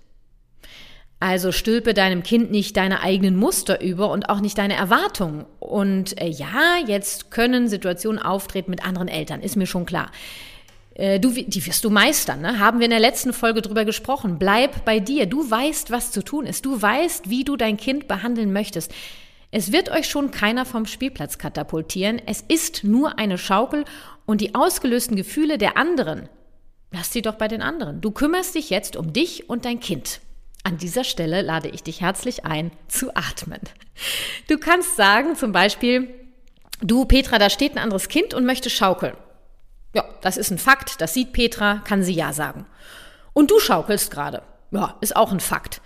Also 1.21 1.53
stülpe 1.53 1.95
deinem 1.95 2.23
Kind 2.23 2.51
nicht 2.51 2.77
deine 2.77 3.01
eigenen 3.01 3.37
Muster 3.37 3.81
über 3.81 4.11
und 4.11 4.29
auch 4.29 4.41
nicht 4.41 4.59
deine 4.59 4.75
Erwartungen. 4.75 5.47
Und 5.59 6.21
äh, 6.21 6.29
ja, 6.29 6.77
jetzt 6.87 7.31
können 7.31 7.69
Situationen 7.69 8.21
auftreten 8.21 8.71
mit 8.71 8.85
anderen 8.85 9.09
Eltern, 9.09 9.41
ist 9.41 9.57
mir 9.57 9.67
schon 9.67 9.87
klar. 9.87 10.11
Äh, 10.95 11.21
du, 11.21 11.31
die 11.31 11.67
wirst 11.67 11.85
du 11.85 11.91
meistern, 11.91 12.41
ne? 12.41 12.59
haben 12.59 12.79
wir 12.79 12.85
in 12.85 12.91
der 12.91 13.01
letzten 13.01 13.33
Folge 13.33 13.63
drüber 13.63 13.85
gesprochen. 13.85 14.39
Bleib 14.39 14.85
bei 14.85 15.01
dir. 15.01 15.27
Du 15.27 15.51
weißt, 15.51 15.91
was 15.91 16.11
zu 16.11 16.23
tun 16.23 16.47
ist. 16.47 16.67
Du 16.67 16.81
weißt, 16.81 17.31
wie 17.31 17.45
du 17.45 17.57
dein 17.57 17.77
Kind 17.77 18.07
behandeln 18.07 18.53
möchtest. 18.53 18.93
Es 19.57 19.71
wird 19.71 19.89
euch 19.89 20.09
schon 20.09 20.33
keiner 20.33 20.65
vom 20.67 20.85
Spielplatz 20.85 21.39
katapultieren. 21.39 22.21
Es 22.27 22.41
ist 22.41 22.83
nur 22.83 23.21
eine 23.21 23.39
Schaukel 23.39 23.85
und 24.27 24.41
die 24.41 24.57
ausgelösten 24.57 25.15
Gefühle 25.15 25.59
der 25.59 25.77
anderen, 25.77 26.29
lass 26.91 27.13
sie 27.13 27.23
doch 27.23 27.37
bei 27.37 27.47
den 27.47 27.63
anderen. 27.63 28.01
Du 28.01 28.11
kümmerst 28.11 28.57
dich 28.57 28.69
jetzt 28.69 28.97
um 28.97 29.13
dich 29.13 29.49
und 29.49 29.65
dein 29.65 29.79
Kind. 29.79 30.21
An 30.65 30.77
dieser 30.77 31.05
Stelle 31.05 31.41
lade 31.41 31.69
ich 31.69 31.85
dich 31.85 32.01
herzlich 32.01 32.45
ein, 32.45 32.73
zu 32.89 33.15
atmen. 33.15 33.61
Du 34.49 34.59
kannst 34.59 34.97
sagen, 34.97 35.37
zum 35.37 35.53
Beispiel, 35.53 36.13
du 36.81 37.05
Petra, 37.05 37.39
da 37.39 37.49
steht 37.49 37.77
ein 37.77 37.83
anderes 37.85 38.09
Kind 38.09 38.35
und 38.35 38.45
möchte 38.45 38.71
schaukeln. 38.71 39.17
Ja, 39.95 40.05
das 40.21 40.37
ist 40.37 40.51
ein 40.51 40.59
Fakt, 40.59 41.01
das 41.01 41.15
sieht 41.15 41.33
Petra, 41.33 41.81
kann 41.85 42.03
sie 42.03 42.15
ja 42.15 42.33
sagen. 42.33 42.67
Und 43.33 43.53
du 43.53 43.61
schaukelst 43.61 44.11
gerade. 44.11 44.43
Ja, 44.73 44.97
ist 45.01 45.15
auch 45.15 45.31
ein 45.31 45.39
Fakt. 45.39 45.81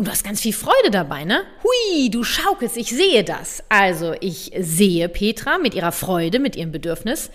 Und 0.00 0.06
du 0.06 0.12
hast 0.12 0.22
ganz 0.22 0.40
viel 0.40 0.52
Freude 0.52 0.92
dabei, 0.92 1.24
ne? 1.24 1.42
Hui, 1.64 2.08
du 2.08 2.22
schaukelst, 2.22 2.76
ich 2.76 2.88
sehe 2.90 3.24
das. 3.24 3.64
Also, 3.68 4.14
ich 4.20 4.52
sehe 4.56 5.08
Petra 5.08 5.58
mit 5.58 5.74
ihrer 5.74 5.90
Freude, 5.90 6.38
mit 6.38 6.54
ihrem 6.54 6.70
Bedürfnis. 6.70 7.32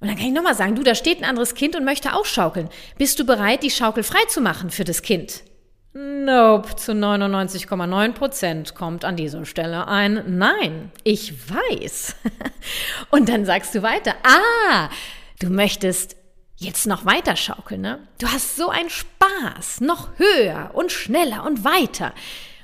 Und 0.00 0.08
dann 0.08 0.16
kann 0.16 0.26
ich 0.26 0.32
nochmal 0.32 0.56
sagen, 0.56 0.74
du, 0.74 0.82
da 0.82 0.96
steht 0.96 1.18
ein 1.18 1.24
anderes 1.24 1.54
Kind 1.54 1.76
und 1.76 1.84
möchte 1.84 2.14
auch 2.14 2.24
schaukeln. 2.24 2.68
Bist 2.98 3.20
du 3.20 3.24
bereit, 3.24 3.62
die 3.62 3.70
Schaukel 3.70 4.02
frei 4.02 4.18
zu 4.28 4.40
machen 4.40 4.70
für 4.70 4.82
das 4.82 5.02
Kind? 5.02 5.44
Nope, 5.92 6.74
zu 6.74 6.90
99,9 6.90 8.12
Prozent 8.12 8.74
kommt 8.74 9.04
an 9.04 9.14
dieser 9.14 9.44
Stelle 9.44 9.86
ein 9.86 10.36
Nein. 10.36 10.90
Ich 11.04 11.32
weiß. 11.48 12.16
Und 13.10 13.28
dann 13.28 13.44
sagst 13.44 13.72
du 13.72 13.82
weiter, 13.82 14.16
ah, 14.24 14.90
du 15.38 15.48
möchtest 15.48 16.16
jetzt 16.56 16.86
noch 16.86 17.04
weiter 17.04 17.36
schaukeln, 17.36 17.80
ne? 17.80 18.00
Du 18.18 18.28
hast 18.28 18.56
so 18.56 18.68
einen 18.68 18.90
Spaß, 18.90 19.80
noch 19.80 20.10
höher 20.18 20.70
und 20.74 20.92
schneller 20.92 21.44
und 21.44 21.64
weiter. 21.64 22.12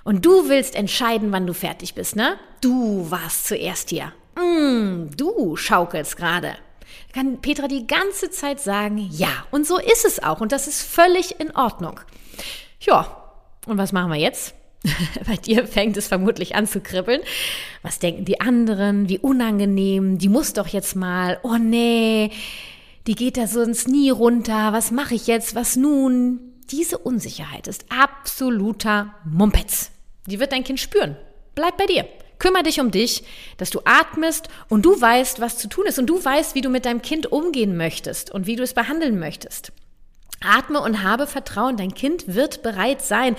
Und 0.05 0.25
du 0.25 0.49
willst 0.49 0.75
entscheiden, 0.75 1.33
wann 1.33 1.47
du 1.47 1.53
fertig 1.53 1.95
bist, 1.95 2.17
ne? 2.17 2.39
Du 2.61 3.11
warst 3.11 3.47
zuerst 3.47 3.91
hier. 3.91 4.13
Mm, 4.37 5.11
du 5.17 5.57
schaukelst 5.57 6.17
gerade. 6.17 6.57
Kann 7.13 7.41
Petra 7.41 7.69
die 7.69 7.87
ganze 7.87 8.31
Zeit 8.31 8.61
sagen, 8.61 8.99
ja. 9.13 9.45
Und 9.51 9.67
so 9.67 9.79
ist 9.79 10.05
es 10.05 10.23
auch. 10.23 10.41
Und 10.41 10.53
das 10.53 10.69
ist 10.69 10.83
völlig 10.83 11.41
in 11.41 11.55
Ordnung. 11.57 12.01
Ja. 12.81 13.17
Und 13.67 13.79
was 13.79 13.93
machen 13.93 14.13
wir 14.13 14.19
jetzt? 14.19 14.55
Bei 15.27 15.37
dir 15.37 15.67
fängt 15.67 15.97
es 15.97 16.09
vermutlich 16.09 16.55
an 16.55 16.67
zu 16.67 16.81
kribbeln. 16.81 17.21
Was 17.83 17.99
denken 17.99 18.25
die 18.25 18.41
anderen? 18.41 19.09
Wie 19.09 19.19
unangenehm. 19.19 20.19
Die 20.19 20.29
muss 20.29 20.55
doch 20.55 20.69
jetzt 20.69 20.97
mal. 20.97 21.39
Oh 21.43 21.59
nee 21.59 22.31
die 23.11 23.17
geht 23.17 23.37
da 23.37 23.49
sonst 23.49 23.89
nie 23.89 24.09
runter, 24.11 24.73
was 24.73 24.93
mache 24.93 25.17
ich 25.17 25.27
jetzt, 25.27 25.57
was 25.57 25.75
nun? 25.75 26.39
Diese 26.71 26.97
Unsicherheit 26.97 27.67
ist 27.67 27.87
absoluter 27.89 29.17
Mumpetz. 29.25 29.91
Die 30.27 30.39
wird 30.39 30.53
dein 30.53 30.63
Kind 30.63 30.79
spüren. 30.79 31.17
Bleib 31.57 31.77
bei 31.77 31.87
dir. 31.87 32.07
Kümmer 32.39 32.63
dich 32.63 32.79
um 32.79 32.93
dich, 32.93 33.25
dass 33.57 33.71
du 33.71 33.81
atmest 33.85 34.49
und 34.69 34.85
du 34.85 35.01
weißt, 35.01 35.41
was 35.41 35.59
zu 35.59 35.69
tun 35.69 35.87
ist 35.87 35.99
und 35.99 36.07
du 36.07 36.25
weißt, 36.25 36.55
wie 36.55 36.61
du 36.61 36.69
mit 36.69 36.85
deinem 36.85 37.03
Kind 37.03 37.33
umgehen 37.33 37.77
möchtest 37.77 38.31
und 38.31 38.47
wie 38.47 38.55
du 38.55 38.63
es 38.63 38.75
behandeln 38.75 39.19
möchtest. 39.19 39.73
Atme 40.41 40.81
und 40.81 41.03
habe 41.03 41.27
Vertrauen, 41.27 41.77
dein 41.77 41.95
Kind 41.95 42.33
wird 42.33 42.63
bereit 42.63 43.03
sein, 43.03 43.35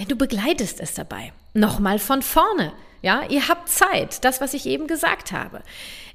denn 0.00 0.08
du 0.08 0.16
begleitest 0.16 0.80
es 0.80 0.94
dabei. 0.94 1.32
Nochmal 1.54 2.00
von 2.00 2.22
vorne. 2.22 2.72
Ja, 3.06 3.22
ihr 3.28 3.46
habt 3.46 3.68
Zeit, 3.68 4.24
das, 4.24 4.40
was 4.40 4.52
ich 4.52 4.66
eben 4.66 4.88
gesagt 4.88 5.30
habe. 5.30 5.62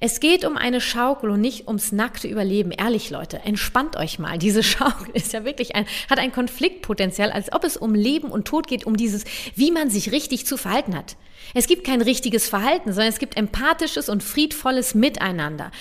Es 0.02 0.20
geht 0.20 0.44
um 0.44 0.58
eine 0.58 0.82
Schaukel 0.82 1.30
und 1.30 1.40
nicht 1.40 1.68
ums 1.68 1.94
nackte 1.94 2.28
Überleben. 2.28 2.72
Ehrlich, 2.72 3.10
Leute, 3.10 3.40
entspannt 3.46 3.96
euch 3.96 4.20
mal. 4.20 4.38
Diese 4.38 4.62
Schaukel 4.72 5.08
ist 5.14 5.32
ja 5.32 5.46
wirklich 5.46 5.74
ein, 5.74 5.86
hat 6.10 6.20
ein 6.20 6.34
Konfliktpotenzial, 6.34 7.32
als 7.32 7.54
ob 7.54 7.64
es 7.64 7.78
um 7.78 7.96
Leben 7.96 8.30
und 8.30 8.46
Tod 8.46 8.68
geht, 8.68 8.86
um 8.86 8.98
dieses, 8.98 9.24
wie 9.56 9.72
man 9.72 9.90
sich 9.90 10.12
richtig 10.12 10.46
zu 10.46 10.58
verhalten 10.58 10.94
hat. 10.94 11.16
Es 11.54 11.68
gibt 11.68 11.86
kein 11.86 12.02
richtiges 12.02 12.50
Verhalten, 12.50 12.92
sondern 12.92 13.08
es 13.08 13.20
gibt 13.20 13.38
empathisches 13.38 14.10
und 14.10 14.22
friedvolles 14.22 14.94
Miteinander. 14.94 15.72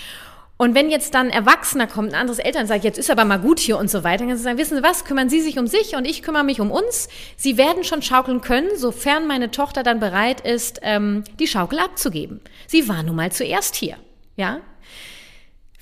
Und 0.60 0.74
wenn 0.74 0.90
jetzt 0.90 1.14
dann 1.14 1.30
Erwachsener 1.30 1.86
kommt, 1.86 2.12
ein 2.12 2.20
anderes 2.20 2.38
Eltern 2.38 2.66
sagt, 2.66 2.84
jetzt 2.84 2.98
ist 2.98 3.10
aber 3.10 3.24
mal 3.24 3.38
gut 3.38 3.58
hier 3.58 3.78
und 3.78 3.90
so 3.90 4.04
weiter, 4.04 4.18
dann 4.18 4.28
kannst 4.28 4.42
du 4.42 4.44
sagen, 4.44 4.58
wissen 4.58 4.76
Sie 4.76 4.82
was, 4.82 5.06
kümmern 5.06 5.30
Sie 5.30 5.40
sich 5.40 5.58
um 5.58 5.66
sich 5.66 5.96
und 5.96 6.04
ich 6.04 6.22
kümmere 6.22 6.44
mich 6.44 6.60
um 6.60 6.70
uns. 6.70 7.08
Sie 7.38 7.56
werden 7.56 7.82
schon 7.82 8.02
schaukeln 8.02 8.42
können, 8.42 8.68
sofern 8.76 9.26
meine 9.26 9.50
Tochter 9.50 9.82
dann 9.82 10.00
bereit 10.00 10.42
ist, 10.42 10.80
ähm, 10.82 11.24
die 11.38 11.46
Schaukel 11.46 11.78
abzugeben. 11.78 12.42
Sie 12.66 12.90
war 12.90 13.02
nun 13.02 13.16
mal 13.16 13.32
zuerst 13.32 13.74
hier. 13.74 13.96
Ja? 14.36 14.58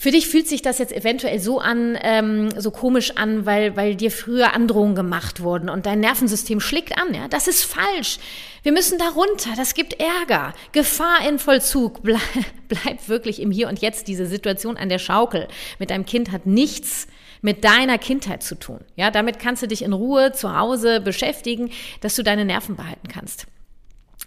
Für 0.01 0.13
dich 0.13 0.29
fühlt 0.29 0.47
sich 0.47 0.63
das 0.63 0.79
jetzt 0.79 0.93
eventuell 0.93 1.41
so 1.41 1.59
an, 1.59 1.99
ähm, 2.03 2.51
so 2.57 2.71
komisch 2.71 3.17
an, 3.17 3.47
weil, 3.47 3.77
weil 3.77 3.97
dir 3.97 4.13
früher 4.13 4.55
Androhungen 4.55 4.95
gemacht 4.95 5.41
wurden 5.41 5.69
und 5.69 5.87
dein 5.87 5.99
Nervensystem 5.99 6.61
schlägt 6.61 6.97
an. 6.97 7.13
Ja, 7.15 7.27
das 7.27 7.49
ist 7.49 7.65
falsch. 7.65 8.19
Wir 8.63 8.71
müssen 8.71 8.97
da 8.99 9.09
runter. 9.09 9.51
Das 9.57 9.75
gibt 9.75 9.95
Ärger. 10.01 10.55
Gefahr 10.71 11.29
in 11.29 11.41
Vollzug. 11.41 12.01
Bleib, 12.05 12.21
bleib 12.69 13.09
wirklich 13.09 13.43
im 13.43 13.51
Hier 13.51 13.67
und 13.69 13.81
Jetzt. 13.81 14.07
Diese 14.07 14.27
Situation 14.27 14.77
an 14.77 14.89
der 14.89 15.01
Schaukel 15.01 15.49
mit 15.81 15.91
deinem 15.91 16.07
Kind 16.07 16.31
hat 16.31 16.47
nichts 16.47 17.09
mit 17.43 17.65
deiner 17.65 17.99
Kindheit 17.99 18.45
zu 18.45 18.55
tun. 18.55 18.79
Ja, 18.95 19.11
damit 19.11 19.41
kannst 19.41 19.65
du 19.65 19.67
dich 19.67 19.83
in 19.83 19.93
Ruhe 19.93 20.31
zu 20.31 20.57
Hause 20.57 21.01
beschäftigen, 21.01 21.71
dass 22.03 22.15
du 22.15 22.23
deine 22.23 22.45
Nerven 22.45 22.77
behalten 22.77 23.09
kannst. 23.09 23.49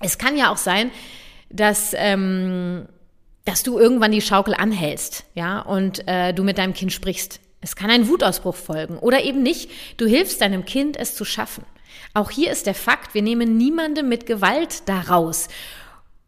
Es 0.01 0.17
kann 0.17 0.35
ja 0.35 0.51
auch 0.51 0.57
sein, 0.57 0.91
dass 1.49 1.93
ähm, 1.95 2.89
dass 3.45 3.63
du 3.63 3.79
irgendwann 3.79 4.11
die 4.11 4.21
Schaukel 4.21 4.53
anhältst, 4.53 5.25
ja, 5.33 5.61
und 5.61 6.07
äh, 6.07 6.33
du 6.33 6.43
mit 6.43 6.57
deinem 6.57 6.73
Kind 6.73 6.93
sprichst. 6.93 7.39
Es 7.61 7.75
kann 7.75 7.91
ein 7.91 8.07
Wutausbruch 8.07 8.55
folgen 8.55 8.97
oder 8.97 9.23
eben 9.23 9.43
nicht. 9.43 9.69
Du 9.97 10.07
hilfst 10.07 10.41
deinem 10.41 10.65
Kind, 10.65 10.97
es 10.97 11.15
zu 11.15 11.25
schaffen. 11.25 11.63
Auch 12.13 12.31
hier 12.31 12.51
ist 12.51 12.65
der 12.65 12.73
Fakt, 12.73 13.13
wir 13.13 13.21
nehmen 13.21 13.57
niemanden 13.57 14.09
mit 14.09 14.25
Gewalt 14.25 14.87
daraus. 14.89 15.47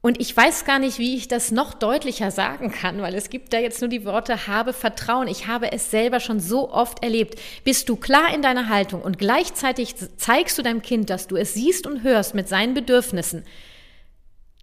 Und 0.06 0.20
ich 0.20 0.36
weiß 0.36 0.66
gar 0.66 0.80
nicht, 0.80 1.00
wie 1.00 1.16
ich 1.16 1.30
das 1.30 1.52
noch 1.52 1.74
deutlicher 1.74 2.30
sagen 2.30 2.72
kann, 2.72 3.02
weil 3.02 3.16
es 3.16 3.30
gibt 3.30 3.54
da 3.54 3.60
jetzt 3.60 3.80
nur 3.80 3.90
die 3.90 4.04
Worte 4.04 4.48
habe 4.48 4.74
Vertrauen. 4.74 5.30
Ich 5.30 5.48
habe 5.48 5.72
es 5.72 5.92
selber 5.92 6.20
schon 6.20 6.42
so 6.42 6.70
oft 6.72 7.02
erlebt. 7.02 7.40
Bist 7.64 7.88
du 7.88 7.96
klar 7.96 8.34
in 8.34 8.42
deiner 8.42 8.68
Haltung 8.68 9.02
und 9.02 9.18
gleichzeitig 9.18 9.96
zeigst 10.18 10.58
du 10.58 10.62
deinem 10.62 10.82
Kind, 10.82 11.10
dass 11.10 11.28
du 11.28 11.38
es 11.38 11.54
siehst 11.54 11.88
und 11.88 12.04
hörst 12.04 12.36
mit 12.36 12.50
seinen 12.50 12.74
Bedürfnissen, 12.74 13.46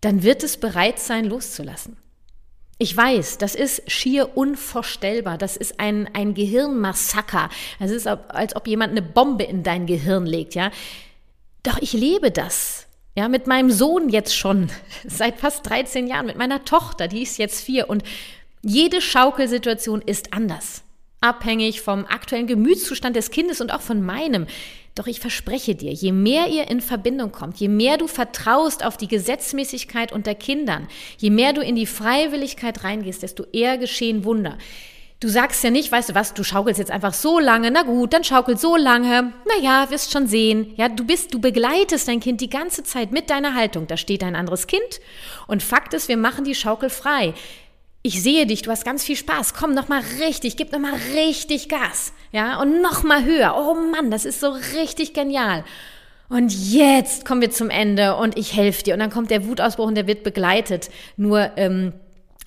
dann 0.02 0.23
wird 0.23 0.42
es 0.42 0.59
bereit 0.59 0.99
sein, 0.99 1.25
loszulassen. 1.25 1.97
Ich 2.83 2.97
weiß, 2.97 3.37
das 3.37 3.55
ist 3.55 3.83
schier 3.93 4.39
unvorstellbar. 4.39 5.37
Das 5.37 5.59
ist 5.59 5.79
ein, 5.79 6.09
ein 6.15 6.33
Gehirnmassaker. 6.33 7.51
Es 7.79 7.91
ist, 7.91 8.07
als 8.07 8.57
ob 8.57 8.67
jemand 8.67 8.93
eine 8.93 9.03
Bombe 9.03 9.45
in 9.45 9.63
dein 9.63 9.85
Gehirn 9.85 10.25
legt, 10.25 10.55
ja. 10.55 10.71
Doch 11.63 11.77
ich 11.83 11.93
lebe 11.93 12.31
das. 12.31 12.87
Ja, 13.15 13.29
mit 13.29 13.47
meinem 13.47 13.71
Sohn 13.71 14.09
jetzt 14.09 14.35
schon 14.35 14.71
seit 15.07 15.41
fast 15.41 15.69
13 15.69 16.07
Jahren, 16.07 16.25
mit 16.25 16.39
meiner 16.39 16.65
Tochter, 16.65 17.07
die 17.07 17.21
ist 17.21 17.37
jetzt 17.37 17.63
vier 17.63 17.91
und 17.91 18.03
jede 18.63 19.03
Schaukelsituation 19.03 20.01
ist 20.01 20.33
anders. 20.33 20.83
Abhängig 21.21 21.83
vom 21.83 22.07
aktuellen 22.07 22.47
Gemütszustand 22.47 23.15
des 23.15 23.31
Kindes 23.31 23.61
und 23.61 23.75
auch 23.75 23.83
von 23.83 24.01
meinem. 24.03 24.47
Doch 24.95 25.07
ich 25.07 25.21
verspreche 25.21 25.75
dir, 25.75 25.93
je 25.93 26.13
mehr 26.13 26.49
ihr 26.49 26.69
in 26.69 26.81
Verbindung 26.81 27.31
kommt, 27.33 27.59
je 27.59 27.69
mehr 27.69 27.97
du 27.97 28.07
vertraust 28.07 28.85
auf 28.85 28.97
die 28.97 29.09
Gesetzmäßigkeit 29.09 30.13
unter 30.13 30.35
Kindern, 30.35 30.89
je 31.19 31.31
mehr 31.31 31.53
du 31.53 31.63
in 31.63 31.77
die 31.77 31.87
Freiwilligkeit 31.87 32.83
reingehst, 32.83 33.23
desto 33.23 33.45
eher 33.53 33.79
geschehen 33.79 34.25
Wunder. 34.25 34.59
Du 35.21 35.29
sagst 35.29 35.63
ja 35.63 35.71
nicht, 35.71 35.93
weißt 35.93 36.09
du 36.09 36.15
was, 36.15 36.33
du 36.33 36.43
schaukelst 36.43 36.79
jetzt 36.79 36.91
einfach 36.91 37.13
so 37.13 37.39
lange, 37.39 37.71
na 37.71 37.83
gut, 37.83 38.15
dann 38.15 38.25
schaukelt 38.25 38.59
so 38.59 38.75
lange, 38.77 39.35
na 39.47 39.63
ja, 39.63 39.91
wirst 39.91 40.13
schon 40.13 40.27
sehen. 40.27 40.73
Ja, 40.77 40.89
du 40.89 41.05
bist, 41.05 41.35
du 41.35 41.41
begleitest 41.41 42.09
dein 42.09 42.21
Kind 42.21 42.41
die 42.41 42.49
ganze 42.49 42.85
Zeit 42.85 43.13
mit 43.13 43.29
deiner 43.29 43.55
Haltung. 43.55 43.87
Da 43.87 43.99
steht 43.99 44.25
ein 44.25 44.35
anderes 44.35 44.67
Kind 44.67 45.01
und 45.47 45.63
Fakt 45.63 45.93
ist, 45.93 46.09
wir 46.09 46.17
machen 46.17 46.45
die 46.45 46.55
Schaukel 46.55 46.89
frei 46.89 47.35
ich 48.02 48.23
sehe 48.23 48.47
dich, 48.47 48.62
du 48.62 48.71
hast 48.71 48.85
ganz 48.85 49.04
viel 49.04 49.16
Spaß. 49.16 49.54
Komm 49.54 49.75
noch 49.75 49.88
mal 49.88 50.02
richtig, 50.21 50.57
gib 50.57 50.73
noch 50.73 50.78
mal 50.78 50.95
richtig 51.14 51.69
Gas, 51.69 52.12
ja, 52.33 52.61
und 52.61 52.80
noch 52.80 53.02
mal 53.02 53.25
höher. 53.25 53.54
Oh 53.57 53.75
Mann, 53.75 54.11
das 54.11 54.25
ist 54.25 54.40
so 54.40 54.50
richtig 54.50 55.12
genial. 55.12 55.64
Und 56.30 56.52
jetzt 56.73 57.25
kommen 57.25 57.40
wir 57.40 57.50
zum 57.50 57.71
Ende 57.71 58.14
und 58.16 58.38
ich 58.38 58.54
helfe 58.54 58.85
dir. 58.85 58.95
Und 58.95 59.00
dann 59.00 59.11
kommt 59.11 59.30
der 59.33 59.47
Wutausbruch 59.47 59.88
und 59.88 59.97
der 59.97 60.07
wird 60.07 60.23
begleitet. 60.23 60.88
Nur 61.16 61.50
ähm, 61.57 61.92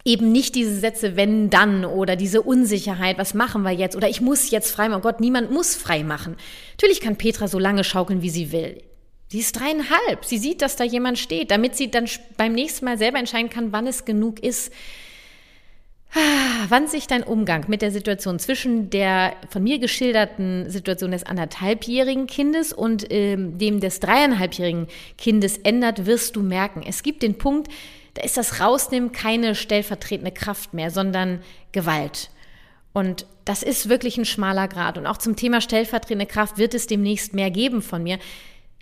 eben 0.05 0.31
nicht 0.31 0.55
diese 0.55 0.79
Sätze, 0.79 1.17
wenn, 1.17 1.49
dann 1.49 1.83
oder 1.83 2.15
diese 2.15 2.41
Unsicherheit, 2.41 3.17
was 3.17 3.33
machen 3.33 3.63
wir 3.63 3.71
jetzt? 3.71 3.97
Oder 3.97 4.07
ich 4.07 4.21
muss 4.21 4.51
jetzt 4.51 4.71
frei 4.71 4.87
machen. 4.87 4.99
Oh 4.99 5.03
Gott, 5.03 5.19
niemand 5.19 5.51
muss 5.51 5.75
frei 5.75 6.03
machen. 6.05 6.37
Natürlich 6.71 7.01
kann 7.01 7.17
Petra 7.17 7.49
so 7.49 7.59
lange 7.59 7.83
schaukeln, 7.83 8.21
wie 8.21 8.29
sie 8.29 8.53
will. 8.53 8.81
Sie 9.27 9.39
ist 9.39 9.59
dreieinhalb. 9.59 10.23
Sie 10.23 10.37
sieht, 10.37 10.61
dass 10.61 10.77
da 10.77 10.85
jemand 10.85 11.19
steht, 11.19 11.51
damit 11.51 11.75
sie 11.75 11.91
dann 11.91 12.07
beim 12.37 12.53
nächsten 12.53 12.85
Mal 12.85 12.97
selber 12.97 13.19
entscheiden 13.19 13.49
kann, 13.49 13.73
wann 13.73 13.85
es 13.85 14.05
genug 14.05 14.41
ist. 14.41 14.71
Wann 16.69 16.87
sich 16.87 17.07
dein 17.07 17.23
Umgang 17.23 17.65
mit 17.67 17.81
der 17.81 17.91
Situation 17.91 18.37
zwischen 18.37 18.89
der 18.89 19.33
von 19.49 19.63
mir 19.63 19.79
geschilderten 19.79 20.69
Situation 20.69 21.11
des 21.11 21.25
anderthalbjährigen 21.25 22.27
Kindes 22.27 22.71
und 22.71 23.07
ähm, 23.09 23.57
dem 23.57 23.79
des 23.79 23.99
dreieinhalbjährigen 23.99 24.87
Kindes 25.17 25.57
ändert, 25.57 26.05
wirst 26.05 26.35
du 26.35 26.43
merken. 26.43 26.83
Es 26.87 27.01
gibt 27.01 27.23
den 27.23 27.37
Punkt, 27.37 27.71
da 28.13 28.21
ist 28.21 28.37
das 28.37 28.59
Rausnehmen 28.59 29.11
keine 29.11 29.55
stellvertretende 29.55 30.31
Kraft 30.31 30.75
mehr, 30.75 30.91
sondern 30.91 31.41
Gewalt. 31.71 32.29
Und 32.93 33.25
das 33.43 33.63
ist 33.63 33.89
wirklich 33.89 34.17
ein 34.17 34.25
schmaler 34.25 34.67
Grad. 34.67 34.99
Und 34.99 35.07
auch 35.07 35.17
zum 35.17 35.35
Thema 35.35 35.61
stellvertretende 35.61 36.27
Kraft 36.27 36.59
wird 36.59 36.75
es 36.75 36.85
demnächst 36.85 37.33
mehr 37.33 37.49
geben 37.49 37.81
von 37.81 38.03
mir 38.03 38.19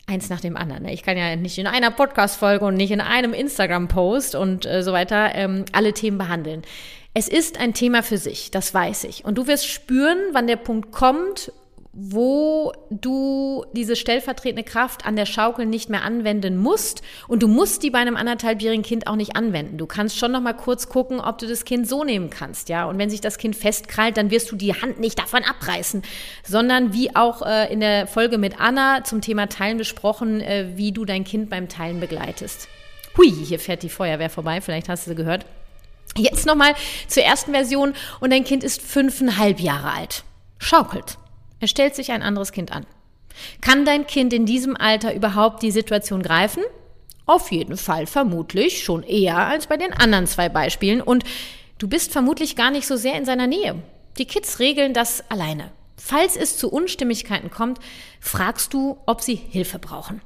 eins 0.05 0.29
nach 0.29 0.41
dem 0.41 0.57
anderen. 0.57 0.83
Ne? 0.83 0.93
Ich 0.93 1.03
kann 1.03 1.17
ja 1.17 1.35
nicht 1.38 1.57
in 1.57 1.67
einer 1.67 1.91
Podcast-Folge 1.91 2.65
und 2.65 2.75
nicht 2.75 2.91
in 2.91 3.00
einem 3.00 3.33
Instagram-Post 3.33 4.35
und 4.35 4.65
äh, 4.65 4.83
so 4.83 4.91
weiter 4.91 5.33
ähm, 5.33 5.63
alle 5.71 5.93
Themen 5.93 6.17
behandeln. 6.17 6.63
Es 7.13 7.27
ist 7.27 7.60
ein 7.60 7.74
Thema 7.74 8.03
für 8.03 8.18
sich, 8.18 8.51
das 8.51 8.74
weiß 8.74 9.03
ich. 9.03 9.25
Und 9.25 9.38
du 9.38 9.46
wirst 9.46 9.68
spüren, 9.68 10.18
wann 10.32 10.48
der 10.48 10.56
Punkt 10.56 10.94
kommt, 10.94 11.51
wo 11.94 12.72
du 12.89 13.65
diese 13.74 13.98
stellvertretende 13.98 14.63
Kraft 14.63 15.06
an 15.06 15.18
der 15.18 15.25
Schaukel 15.25 15.65
nicht 15.65 15.89
mehr 15.89 16.03
anwenden 16.03 16.56
musst 16.56 17.01
und 17.27 17.44
du 17.44 17.50
musst 17.50 17.84
die 17.84 17.89
bei 17.89 18.00
einem 18.00 18.15
anderthalbjährigen 18.15 18.84
Kind 18.84 19.08
auch 19.08 19.18
nicht 19.18 19.36
anwenden. 19.36 19.77
Du 19.77 19.88
kannst 19.88 20.18
schon 20.18 20.32
noch 20.32 20.39
mal 20.39 20.53
kurz 20.53 20.88
gucken, 20.88 21.20
ob 21.20 21.38
du 21.38 21.48
das 21.48 21.65
Kind 21.65 21.86
so 21.86 22.06
nehmen 22.06 22.30
kannst, 22.30 22.70
ja. 22.70 22.86
Und 22.86 22.98
wenn 22.98 23.10
sich 23.10 23.20
das 23.20 23.38
Kind 23.38 23.58
festkrallt, 23.58 24.15
dann 24.15 24.32
wirst 24.32 24.50
du 24.50 24.56
die 24.56 24.74
Hand 24.74 25.01
nicht 25.01 25.20
davon 25.20 25.44
abreißen, 25.44 26.03
sondern 26.48 26.94
wie 26.94 27.13
auch 27.13 27.41
äh, 27.41 27.74
in 27.74 27.82
der 27.82 28.08
Folge 28.08 28.38
mit 28.38 28.62
Anna 28.62 29.03
zum 29.03 29.20
Thema 29.20 29.48
Teilen 29.48 29.77
besprochen, 29.77 30.39
äh, 30.39 30.70
wie 30.75 30.94
du 30.94 31.03
dein 31.03 31.25
Kind 31.25 31.50
beim 31.50 31.68
Teilen 31.68 32.00
begleitest. 32.00 32.70
Hui, 33.18 33.30
hier 33.30 33.60
fährt 33.60 33.84
die 33.84 33.89
Feuerwehr 33.89 34.30
vorbei, 34.30 34.62
vielleicht 34.62 34.88
hast 34.88 35.08
du 35.08 35.12
sie 35.12 35.15
gehört. 35.15 35.46
Jetzt 36.18 36.46
noch 36.46 36.56
mal 36.56 36.75
zur 37.08 37.24
ersten 37.24 37.51
Version 37.51 37.94
und 38.20 38.32
dein 38.32 38.44
Kind 38.44 38.63
ist 38.63 38.82
fünfeinhalb 38.82 39.60
Jahre 39.60 39.94
alt. 39.94 40.24
Schaukelt. 40.58 41.18
Er 41.60 41.68
stellt 41.68 41.96
sich 41.96 42.12
ein 42.12 42.24
anderes 42.24 42.51
Kind 42.51 42.72
an. 42.72 42.86
Kann 43.62 43.86
dein 43.86 44.08
Kind 44.08 44.34
in 44.34 44.46
diesem 44.46 44.75
Alter 44.75 45.13
überhaupt 45.13 45.63
die 45.63 45.72
Situation 45.72 46.22
greifen? 46.22 46.63
Auf 47.25 47.51
jeden 47.51 47.77
Fall 47.77 48.08
vermutlich 48.08 48.84
schon 48.84 49.03
eher 49.03 49.38
als 49.38 49.68
bei 49.68 49.77
den 49.77 49.94
anderen 49.94 50.27
zwei 50.27 50.50
Beispielen 50.50 51.01
und 51.01 51.24
du 51.77 51.88
bist 51.88 52.12
vermutlich 52.12 52.56
gar 52.56 52.72
nicht 52.72 52.88
so 52.88 52.98
sehr 52.98 53.15
in 53.15 53.25
seiner 53.25 53.48
Nähe. 53.48 53.82
Die 54.18 54.25
Kids 54.25 54.60
regeln 54.60 54.94
das 54.94 55.24
alleine. 55.30 55.72
Falls 55.96 56.36
es 56.36 56.58
zu 56.58 56.70
Unstimmigkeiten 56.70 57.51
kommt, 57.51 57.80
fragst 58.20 58.74
du, 58.74 58.98
ob 59.06 59.22
sie 59.22 59.36
Hilfe 59.36 59.80
brauchen. 59.80 60.22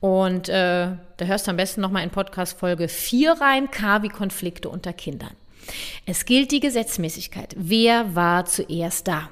Und 0.00 0.48
äh, 0.48 0.88
da 1.16 1.24
hörst 1.24 1.46
du 1.46 1.50
am 1.50 1.56
besten 1.56 1.80
nochmal 1.80 2.04
in 2.04 2.10
Podcast 2.10 2.58
Folge 2.58 2.88
4 2.88 3.32
rein, 3.32 3.70
K 3.70 4.02
wie 4.02 4.08
Konflikte 4.08 4.68
unter 4.68 4.92
Kindern. 4.92 5.32
Es 6.06 6.24
gilt 6.24 6.52
die 6.52 6.60
Gesetzmäßigkeit. 6.60 7.54
Wer 7.58 8.14
war 8.14 8.44
zuerst 8.44 9.08
da? 9.08 9.28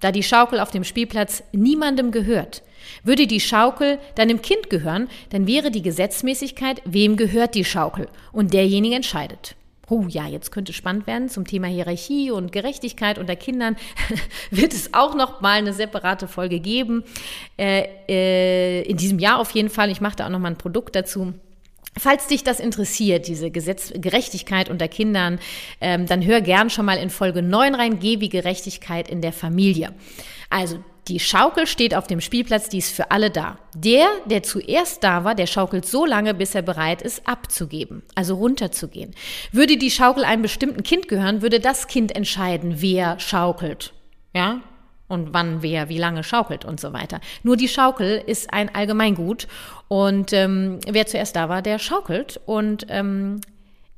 Da 0.00 0.12
die 0.12 0.22
Schaukel 0.22 0.60
auf 0.60 0.70
dem 0.70 0.84
Spielplatz 0.84 1.42
niemandem 1.52 2.10
gehört, 2.10 2.62
würde 3.04 3.26
die 3.26 3.40
Schaukel 3.40 3.98
deinem 4.14 4.42
Kind 4.42 4.70
gehören, 4.70 5.08
dann 5.28 5.46
wäre 5.46 5.70
die 5.70 5.82
Gesetzmäßigkeit, 5.82 6.82
wem 6.86 7.16
gehört 7.16 7.54
die 7.54 7.64
Schaukel? 7.64 8.08
Und 8.32 8.54
derjenige 8.54 8.96
entscheidet. 8.96 9.56
Oh 9.90 10.04
ja, 10.08 10.28
jetzt 10.28 10.52
könnte 10.52 10.72
spannend 10.72 11.08
werden 11.08 11.28
zum 11.28 11.44
Thema 11.44 11.66
Hierarchie 11.66 12.30
und 12.30 12.52
Gerechtigkeit 12.52 13.18
unter 13.18 13.34
Kindern. 13.34 13.76
wird 14.52 14.72
es 14.72 14.94
auch 14.94 15.16
noch 15.16 15.40
mal 15.40 15.58
eine 15.58 15.72
separate 15.72 16.28
Folge 16.28 16.60
geben. 16.60 17.02
Äh, 17.58 17.88
äh, 18.08 18.82
in 18.82 18.96
diesem 18.96 19.18
Jahr 19.18 19.40
auf 19.40 19.50
jeden 19.50 19.68
Fall. 19.68 19.90
Ich 19.90 20.00
mache 20.00 20.14
da 20.14 20.26
auch 20.26 20.30
noch 20.30 20.38
mal 20.38 20.52
ein 20.52 20.58
Produkt 20.58 20.94
dazu. 20.94 21.34
Falls 21.98 22.28
dich 22.28 22.44
das 22.44 22.60
interessiert, 22.60 23.26
diese 23.26 23.50
Gesetz 23.50 23.92
Gerechtigkeit 23.96 24.70
unter 24.70 24.86
Kindern, 24.86 25.40
ähm, 25.80 26.06
dann 26.06 26.24
hör 26.24 26.40
gern 26.40 26.70
schon 26.70 26.84
mal 26.84 26.96
in 26.96 27.10
Folge 27.10 27.42
9 27.42 27.74
rein, 27.74 27.98
geh 27.98 28.20
wie 28.20 28.28
Gerechtigkeit 28.28 29.08
in 29.08 29.20
der 29.20 29.32
Familie. 29.32 29.92
Also, 30.50 30.84
die 31.08 31.20
Schaukel 31.20 31.66
steht 31.66 31.94
auf 31.94 32.06
dem 32.06 32.20
Spielplatz, 32.20 32.68
die 32.68 32.78
ist 32.78 32.94
für 32.94 33.10
alle 33.10 33.30
da. 33.30 33.58
Der, 33.74 34.06
der 34.26 34.42
zuerst 34.42 35.02
da 35.02 35.24
war, 35.24 35.34
der 35.34 35.46
schaukelt 35.46 35.86
so 35.86 36.04
lange, 36.04 36.34
bis 36.34 36.54
er 36.54 36.62
bereit 36.62 37.02
ist, 37.02 37.26
abzugeben, 37.26 38.02
also 38.14 38.34
runterzugehen. 38.36 39.14
Würde 39.52 39.76
die 39.76 39.90
Schaukel 39.90 40.24
einem 40.24 40.42
bestimmten 40.42 40.82
Kind 40.82 41.08
gehören, 41.08 41.42
würde 41.42 41.60
das 41.60 41.86
Kind 41.86 42.14
entscheiden, 42.14 42.80
wer 42.80 43.18
schaukelt. 43.18 43.92
Ja, 44.34 44.60
und 45.08 45.34
wann 45.34 45.60
wer 45.62 45.88
wie 45.88 45.98
lange 45.98 46.22
schaukelt 46.22 46.64
und 46.64 46.78
so 46.78 46.92
weiter. 46.92 47.20
Nur 47.42 47.56
die 47.56 47.68
Schaukel 47.68 48.22
ist 48.24 48.52
ein 48.52 48.72
Allgemeingut 48.72 49.48
und 49.88 50.32
ähm, 50.32 50.78
wer 50.86 51.06
zuerst 51.06 51.34
da 51.34 51.48
war, 51.48 51.62
der 51.62 51.80
schaukelt 51.80 52.40
und 52.46 52.86
ähm, 52.88 53.40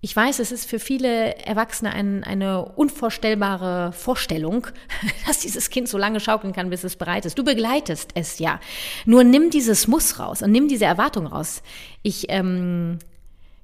ich 0.05 0.17
weiß, 0.17 0.41
es 0.41 0.51
ist 0.51 0.69
für 0.69 0.81
viele 0.81 1.37
Erwachsene 1.47 1.93
ein, 1.93 2.25
eine 2.25 2.65
unvorstellbare 2.65 3.93
Vorstellung, 3.93 4.67
dass 5.27 5.39
dieses 5.39 5.71
Kind 5.71 5.89
so 5.89 5.97
lange 5.97 6.19
schaukeln 6.19 6.53
kann, 6.53 6.71
bis 6.71 6.83
es 6.83 6.97
bereit 6.97 7.25
ist. 7.25 7.39
Du 7.39 7.45
begleitest 7.45 8.11
es 8.15 8.41
ja. 8.41 8.59
Nur 9.07 9.23
nimm 9.23 9.51
dieses 9.51 9.87
Muss 9.87 10.19
raus 10.19 10.43
und 10.43 10.51
nimm 10.51 10.67
diese 10.67 10.87
Erwartung 10.87 11.29
raus. 11.29 11.63
Ich, 12.03 12.27
ähm, 12.31 12.99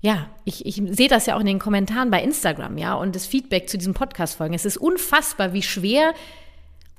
ja, 0.00 0.30
ich, 0.44 0.64
ich 0.64 0.80
sehe 0.90 1.08
das 1.08 1.26
ja 1.26 1.34
auch 1.34 1.40
in 1.40 1.46
den 1.46 1.58
Kommentaren 1.58 2.12
bei 2.12 2.22
Instagram, 2.22 2.78
ja, 2.78 2.94
und 2.94 3.16
das 3.16 3.26
Feedback 3.26 3.68
zu 3.68 3.76
diesen 3.76 3.94
Podcast-Folgen. 3.94 4.54
Es 4.54 4.64
ist 4.64 4.76
unfassbar, 4.76 5.52
wie 5.54 5.62
schwer 5.62 6.14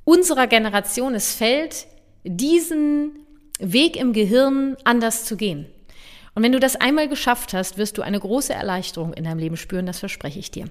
unserer 0.04 0.48
Generation 0.48 1.14
es 1.14 1.34
fällt, 1.34 1.86
diesen 2.24 3.20
Weg 3.58 3.96
im 3.96 4.12
Gehirn 4.12 4.76
anders 4.84 5.24
zu 5.24 5.38
gehen. 5.38 5.64
Und 6.34 6.42
wenn 6.42 6.52
du 6.52 6.60
das 6.60 6.76
einmal 6.76 7.08
geschafft 7.08 7.54
hast, 7.54 7.78
wirst 7.78 7.98
du 7.98 8.02
eine 8.02 8.20
große 8.20 8.52
Erleichterung 8.52 9.12
in 9.12 9.24
deinem 9.24 9.38
Leben 9.38 9.56
spüren, 9.56 9.86
das 9.86 9.98
verspreche 9.98 10.38
ich 10.38 10.50
dir. 10.50 10.66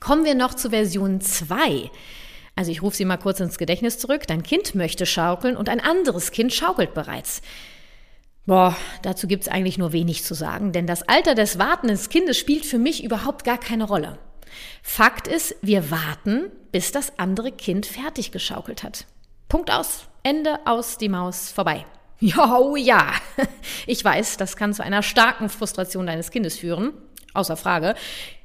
Kommen 0.00 0.24
wir 0.24 0.34
noch 0.34 0.54
zu 0.54 0.70
Version 0.70 1.20
2. 1.20 1.90
Also 2.56 2.70
ich 2.70 2.82
rufe 2.82 2.96
sie 2.96 3.04
mal 3.04 3.16
kurz 3.16 3.40
ins 3.40 3.58
Gedächtnis 3.58 3.98
zurück. 3.98 4.26
Dein 4.26 4.42
Kind 4.42 4.74
möchte 4.74 5.06
schaukeln 5.06 5.56
und 5.56 5.68
ein 5.68 5.80
anderes 5.80 6.30
Kind 6.30 6.52
schaukelt 6.52 6.94
bereits. 6.94 7.42
Boah, 8.46 8.76
dazu 9.02 9.26
gibt 9.26 9.44
es 9.44 9.48
eigentlich 9.48 9.78
nur 9.78 9.92
wenig 9.92 10.22
zu 10.22 10.34
sagen, 10.34 10.72
denn 10.72 10.86
das 10.86 11.02
Alter 11.08 11.34
des 11.34 11.58
wartenden 11.58 11.98
Kindes 12.10 12.36
spielt 12.36 12.66
für 12.66 12.78
mich 12.78 13.02
überhaupt 13.02 13.44
gar 13.44 13.58
keine 13.58 13.84
Rolle. 13.84 14.18
Fakt 14.82 15.26
ist, 15.26 15.56
wir 15.62 15.90
warten, 15.90 16.52
bis 16.70 16.92
das 16.92 17.18
andere 17.18 17.52
Kind 17.52 17.86
fertig 17.86 18.32
geschaukelt 18.32 18.82
hat. 18.82 19.06
Punkt 19.48 19.70
aus. 19.70 20.08
Ende 20.22 20.58
aus, 20.66 20.98
die 20.98 21.08
Maus 21.08 21.50
vorbei. 21.52 21.84
Ja, 22.24 22.58
oh 22.58 22.74
ja. 22.74 23.12
Ich 23.86 24.02
weiß, 24.02 24.38
das 24.38 24.56
kann 24.56 24.72
zu 24.72 24.82
einer 24.82 25.02
starken 25.02 25.50
Frustration 25.50 26.06
deines 26.06 26.30
Kindes 26.30 26.56
führen. 26.56 26.94
Außer 27.34 27.54
Frage. 27.54 27.94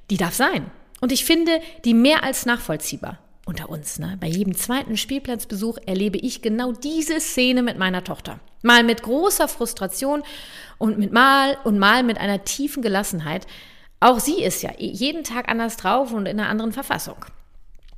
Die 0.10 0.18
darf 0.18 0.34
sein. 0.34 0.70
Und 1.00 1.14
ich 1.14 1.24
finde 1.24 1.62
die 1.86 1.94
mehr 1.94 2.24
als 2.24 2.46
nachvollziehbar. 2.46 3.20
Unter 3.46 3.70
uns, 3.70 3.98
ne? 3.98 4.18
Bei 4.20 4.28
jedem 4.28 4.54
zweiten 4.56 4.98
Spielplatzbesuch 4.98 5.78
erlebe 5.86 6.18
ich 6.18 6.42
genau 6.42 6.74
diese 6.74 7.22
Szene 7.22 7.64
mit 7.64 7.78
meiner 7.78 8.04
Tochter. 8.04 8.42
Mal 8.64 8.84
mit 8.84 9.02
großer 9.02 9.48
Frustration 9.48 10.24
und 10.78 11.00
mit 11.00 11.14
mal 11.14 11.58
und 11.64 11.80
mal 11.80 12.04
mit 12.04 12.18
einer 12.18 12.44
tiefen 12.44 12.84
Gelassenheit, 12.84 13.48
auch 14.02 14.20
sie 14.20 14.44
ist 14.44 14.62
ja 14.62 14.72
jeden 14.78 15.24
Tag 15.24 15.50
anders 15.50 15.78
drauf 15.78 16.12
und 16.12 16.26
in 16.26 16.40
einer 16.40 16.50
anderen 16.50 16.74
Verfassung. 16.74 17.26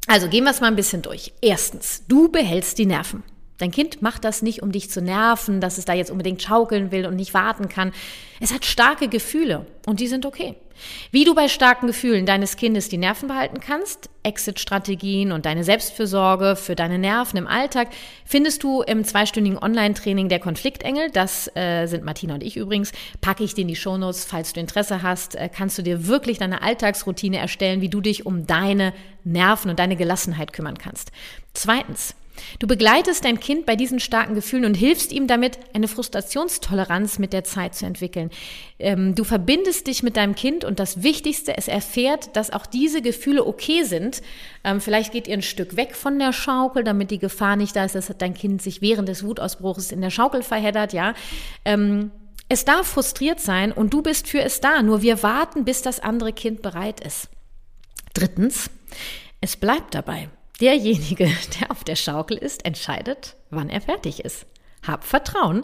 Also 0.08 0.30
gehen 0.30 0.44
wir 0.44 0.52
es 0.52 0.62
mal 0.62 0.67
ein 0.67 0.76
bisschen 0.76 1.02
durch. 1.02 1.34
Erstens, 1.41 2.04
du 2.08 2.30
behältst 2.30 2.78
die 2.78 2.86
Nerven. 2.86 3.24
Dein 3.62 3.71
Kind 3.71 4.02
macht 4.02 4.24
das 4.24 4.41
nicht, 4.41 4.63
um 4.63 4.71
dich 4.71 4.89
zu 4.89 5.04
nerven, 5.04 5.62
dass 5.62 5.78
es 5.78 5.86
da 5.86 5.93
jetzt 5.93 6.10
unbedingt 6.10 6.41
schaukeln 6.41 6.91
will 6.91 7.06
und 7.06 7.15
nicht 7.15 7.36
warten 7.36 7.69
kann. 7.69 7.91
Es 8.39 8.52
hat 8.52 8.65
starke 8.65 9.08
Gefühle 9.08 9.67
und 9.86 10.00
die 10.00 10.08
sind 10.08 10.26
okay. 10.26 10.56
Wie 11.12 11.26
du 11.26 11.36
bei 11.36 11.47
starken 11.47 11.86
Gefühlen 11.86 12.26
deines 12.26 12.56
Kindes 12.58 12.89
die 12.89 12.97
Nerven 12.97 13.28
behalten 13.28 13.60
kannst, 13.60 14.10
Exit-Strategien 14.24 15.32
und 15.32 15.45
deine 15.45 15.63
Selbstfürsorge 15.63 16.56
für 16.56 16.74
deine 16.74 16.97
Nerven 16.97 17.38
im 17.38 17.45
Alltag, 17.45 17.89
findest 18.26 18.63
du 18.63 18.82
im 18.82 19.04
zweistündigen 19.04 19.60
Online-Training 19.60 20.28
der 20.28 20.39
Konfliktengel. 20.39 21.12
Das 21.12 21.56
äh, 21.56 21.86
sind 21.86 22.04
Martina 22.04 22.34
und 22.34 22.41
ich 22.41 22.58
übrigens. 22.58 22.93
Packe 23.21 23.43
ich 23.43 23.54
dir 23.54 23.62
in 23.62 23.67
die 23.67 23.76
Shownotes, 23.76 24.26
falls 24.26 24.54
du 24.54 24.60
Interesse 24.60 25.04
hast, 25.04 25.36
äh, 25.36 25.50
kannst 25.56 25.78
du 25.78 25.84
dir 25.84 26.08
wirklich 26.08 26.39
deine 26.39 26.63
Alltagsroutine 26.63 27.38
erstellen, 27.38 27.82
wie 27.82 27.89
du 27.89 28.02
dich 28.02 28.26
um 28.26 28.47
deine 28.47 28.93
Nerven 29.24 29.69
und 29.69 29.78
deine 29.78 29.95
Gelassenheit 29.95 30.52
kümmern 30.52 30.80
kannst. 30.80 31.12
Zweitens, 31.54 32.15
Du 32.60 32.67
begleitest 32.67 33.25
dein 33.25 33.39
Kind 33.39 33.65
bei 33.65 33.75
diesen 33.75 33.99
starken 33.99 34.36
Gefühlen 34.36 34.65
und 34.65 34.75
hilfst 34.75 35.12
ihm 35.12 35.27
damit, 35.27 35.60
eine 35.73 35.88
Frustrationstoleranz 35.88 37.19
mit 37.19 37.34
der 37.34 37.43
Zeit 37.43 37.75
zu 37.75 37.86
entwickeln. 37.86 38.30
Ähm, 38.80 39.15
du 39.15 39.23
verbindest 39.23 39.88
dich 39.88 40.04
mit 40.04 40.17
deinem 40.17 40.36
Kind 40.36 40.63
und 40.63 40.80
das 40.80 41.04
Wichtigste, 41.04 41.58
es 41.58 41.67
erfährt, 41.67 42.36
dass 42.36 42.51
auch 42.51 42.65
diese 42.65 43.01
Gefühle 43.01 43.45
okay 43.45 43.84
sind. 43.84 44.21
Ähm, 44.63 44.82
vielleicht 44.82 45.12
geht 45.12 45.27
ihr 45.27 45.36
ein 45.36 45.41
Stück 45.41 45.75
weg 45.75 45.95
von 45.95 46.19
der 46.19 46.34
Schaukel, 46.34 46.84
damit 46.84 47.12
die 47.12 47.19
Gefahr 47.19 47.56
nicht 47.56 47.75
da 47.75 47.86
ist, 47.86 47.95
dass 47.95 48.12
dein 48.17 48.34
Kind 48.34 48.62
sich 48.62 48.82
während 48.82 49.08
des 49.08 49.23
Wutausbruchs 49.23 49.91
in 49.91 50.01
der 50.01 50.10
Schaukel 50.10 50.43
verheddert, 50.43 50.93
ja. 50.93 51.13
Ähm, 51.65 52.12
es 52.49 52.65
darf 52.65 52.86
frustriert 52.86 53.39
sein 53.39 53.71
und 53.71 53.93
du 53.93 54.01
bist 54.01 54.27
für 54.27 54.41
es 54.41 54.60
da. 54.60 54.82
Nur 54.82 55.01
wir 55.01 55.23
warten, 55.23 55.63
bis 55.63 55.82
das 55.84 56.01
andere 56.01 56.34
Kind 56.34 56.62
bereit 56.62 56.99
ist. 56.99 57.30
Drittens, 58.13 58.69
es 59.39 59.56
bleibt 59.56 59.95
dabei. 59.95 60.27
Derjenige, 60.62 61.26
der 61.60 61.71
auf 61.71 61.84
der 61.84 61.95
Schaukel 61.95 62.38
ist, 62.38 62.65
entscheidet, 62.65 63.36
wann 63.50 63.69
er 63.69 63.82
fertig 63.82 64.24
ist. 64.24 64.45
Hab 64.86 65.04
Vertrauen. 65.04 65.63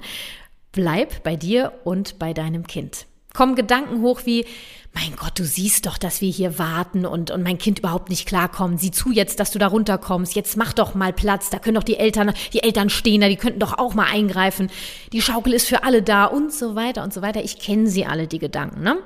Bleib 0.71 1.23
bei 1.23 1.35
dir 1.35 1.73
und 1.85 2.19
bei 2.19 2.33
deinem 2.33 2.67
Kind. 2.67 3.05
Kommen 3.33 3.55
Gedanken 3.55 4.01
hoch 4.01 4.21
wie, 4.25 4.45
mein 4.93 5.15
Gott, 5.15 5.37
du 5.37 5.45
siehst 5.45 5.85
doch, 5.85 5.99
dass 5.99 6.21
wir 6.21 6.29
hier 6.31 6.57
warten 6.57 7.05
und, 7.05 7.29
und 7.29 7.43
mein 7.43 7.59
Kind 7.59 7.79
überhaupt 7.79 8.09
nicht 8.09 8.27
klarkommt. 8.27 8.79
Sieh 8.79 8.89
zu 8.89 9.11
jetzt, 9.11 9.39
dass 9.39 9.51
du 9.51 9.59
da 9.59 9.67
runterkommst. 9.67 10.35
Jetzt 10.35 10.57
mach 10.57 10.73
doch 10.73 10.95
mal 10.95 11.13
Platz. 11.13 11.51
Da 11.51 11.59
können 11.59 11.75
doch 11.75 11.83
die 11.83 11.97
Eltern, 11.97 12.33
die 12.53 12.63
Eltern 12.63 12.89
stehen 12.89 13.21
da, 13.21 13.27
die 13.27 13.35
könnten 13.35 13.59
doch 13.59 13.77
auch 13.77 13.93
mal 13.93 14.07
eingreifen. 14.11 14.71
Die 15.13 15.21
Schaukel 15.21 15.53
ist 15.53 15.67
für 15.67 15.83
alle 15.83 16.01
da 16.01 16.25
und 16.25 16.51
so 16.51 16.75
weiter 16.75 17.03
und 17.03 17.13
so 17.13 17.21
weiter. 17.21 17.43
Ich 17.43 17.59
kenne 17.59 17.87
sie 17.87 18.07
alle, 18.07 18.27
die 18.27 18.39
Gedanken, 18.39 18.81
ne? 18.81 18.97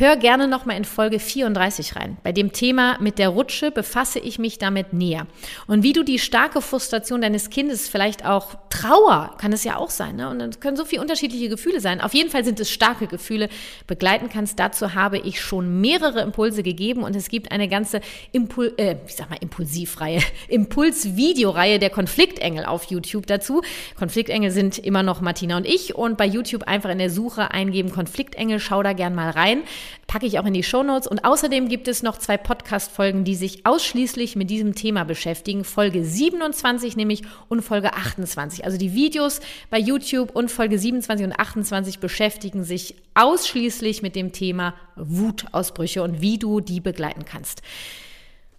Hör 0.00 0.14
gerne 0.14 0.46
nochmal 0.46 0.76
in 0.76 0.84
Folge 0.84 1.18
34 1.18 1.96
rein. 1.96 2.18
Bei 2.22 2.30
dem 2.30 2.52
Thema 2.52 2.98
mit 3.00 3.18
der 3.18 3.30
Rutsche 3.30 3.72
befasse 3.72 4.20
ich 4.20 4.38
mich 4.38 4.56
damit 4.56 4.92
näher. 4.92 5.26
Und 5.66 5.82
wie 5.82 5.92
du 5.92 6.04
die 6.04 6.20
starke 6.20 6.62
Frustration 6.62 7.20
deines 7.20 7.50
Kindes, 7.50 7.88
vielleicht 7.88 8.24
auch 8.24 8.54
Trauer, 8.70 9.34
kann 9.38 9.52
es 9.52 9.64
ja 9.64 9.74
auch 9.74 9.90
sein, 9.90 10.14
ne? 10.14 10.30
und 10.30 10.40
es 10.40 10.60
können 10.60 10.76
so 10.76 10.84
viele 10.84 11.02
unterschiedliche 11.02 11.48
Gefühle 11.48 11.80
sein. 11.80 12.00
Auf 12.00 12.14
jeden 12.14 12.30
Fall 12.30 12.44
sind 12.44 12.60
es 12.60 12.70
starke 12.70 13.08
Gefühle, 13.08 13.48
begleiten 13.88 14.28
kannst. 14.28 14.60
Dazu 14.60 14.94
habe 14.94 15.18
ich 15.18 15.40
schon 15.40 15.80
mehrere 15.80 16.20
Impulse 16.20 16.62
gegeben 16.62 17.02
und 17.02 17.16
es 17.16 17.28
gibt 17.28 17.50
eine 17.50 17.66
ganze 17.66 18.00
Impul 18.30 18.74
äh, 18.76 18.98
ich 19.04 19.16
sag 19.16 19.30
mal 19.30 19.38
Impulsivreihe, 19.40 20.20
Impuls-Videoreihe 20.48 21.80
der 21.80 21.90
Konfliktengel 21.90 22.66
auf 22.66 22.84
YouTube 22.84 23.26
dazu. 23.26 23.62
Konfliktengel 23.98 24.52
sind 24.52 24.78
immer 24.78 25.02
noch 25.02 25.20
Martina 25.22 25.56
und 25.56 25.66
ich 25.66 25.96
und 25.96 26.16
bei 26.16 26.26
YouTube 26.26 26.68
einfach 26.68 26.90
in 26.90 26.98
der 26.98 27.10
Suche 27.10 27.50
eingeben 27.50 27.90
Konfliktengel, 27.90 28.60
schau 28.60 28.84
da 28.84 28.92
gern 28.92 29.16
mal 29.16 29.30
rein 29.30 29.64
packe 30.06 30.26
ich 30.26 30.38
auch 30.38 30.44
in 30.46 30.54
die 30.54 30.62
Shownotes. 30.62 31.06
Und 31.06 31.24
außerdem 31.24 31.68
gibt 31.68 31.88
es 31.88 32.02
noch 32.02 32.18
zwei 32.18 32.36
Podcast-Folgen, 32.36 33.24
die 33.24 33.34
sich 33.34 33.66
ausschließlich 33.66 34.36
mit 34.36 34.50
diesem 34.50 34.74
Thema 34.74 35.04
beschäftigen. 35.04 35.64
Folge 35.64 36.04
27 36.04 36.96
nämlich 36.96 37.22
und 37.48 37.62
Folge 37.62 37.94
28. 37.94 38.64
Also 38.64 38.78
die 38.78 38.94
Videos 38.94 39.40
bei 39.70 39.78
YouTube 39.78 40.34
und 40.34 40.50
Folge 40.50 40.78
27 40.78 41.26
und 41.26 41.38
28 41.38 41.98
beschäftigen 41.98 42.64
sich 42.64 42.94
ausschließlich 43.14 44.02
mit 44.02 44.16
dem 44.16 44.32
Thema 44.32 44.74
Wutausbrüche 44.96 46.02
und 46.02 46.20
wie 46.20 46.38
du 46.38 46.60
die 46.60 46.80
begleiten 46.80 47.24
kannst. 47.24 47.62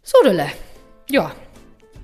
So, 0.03 0.17
Dille. 0.23 0.47
Ja, 1.09 1.33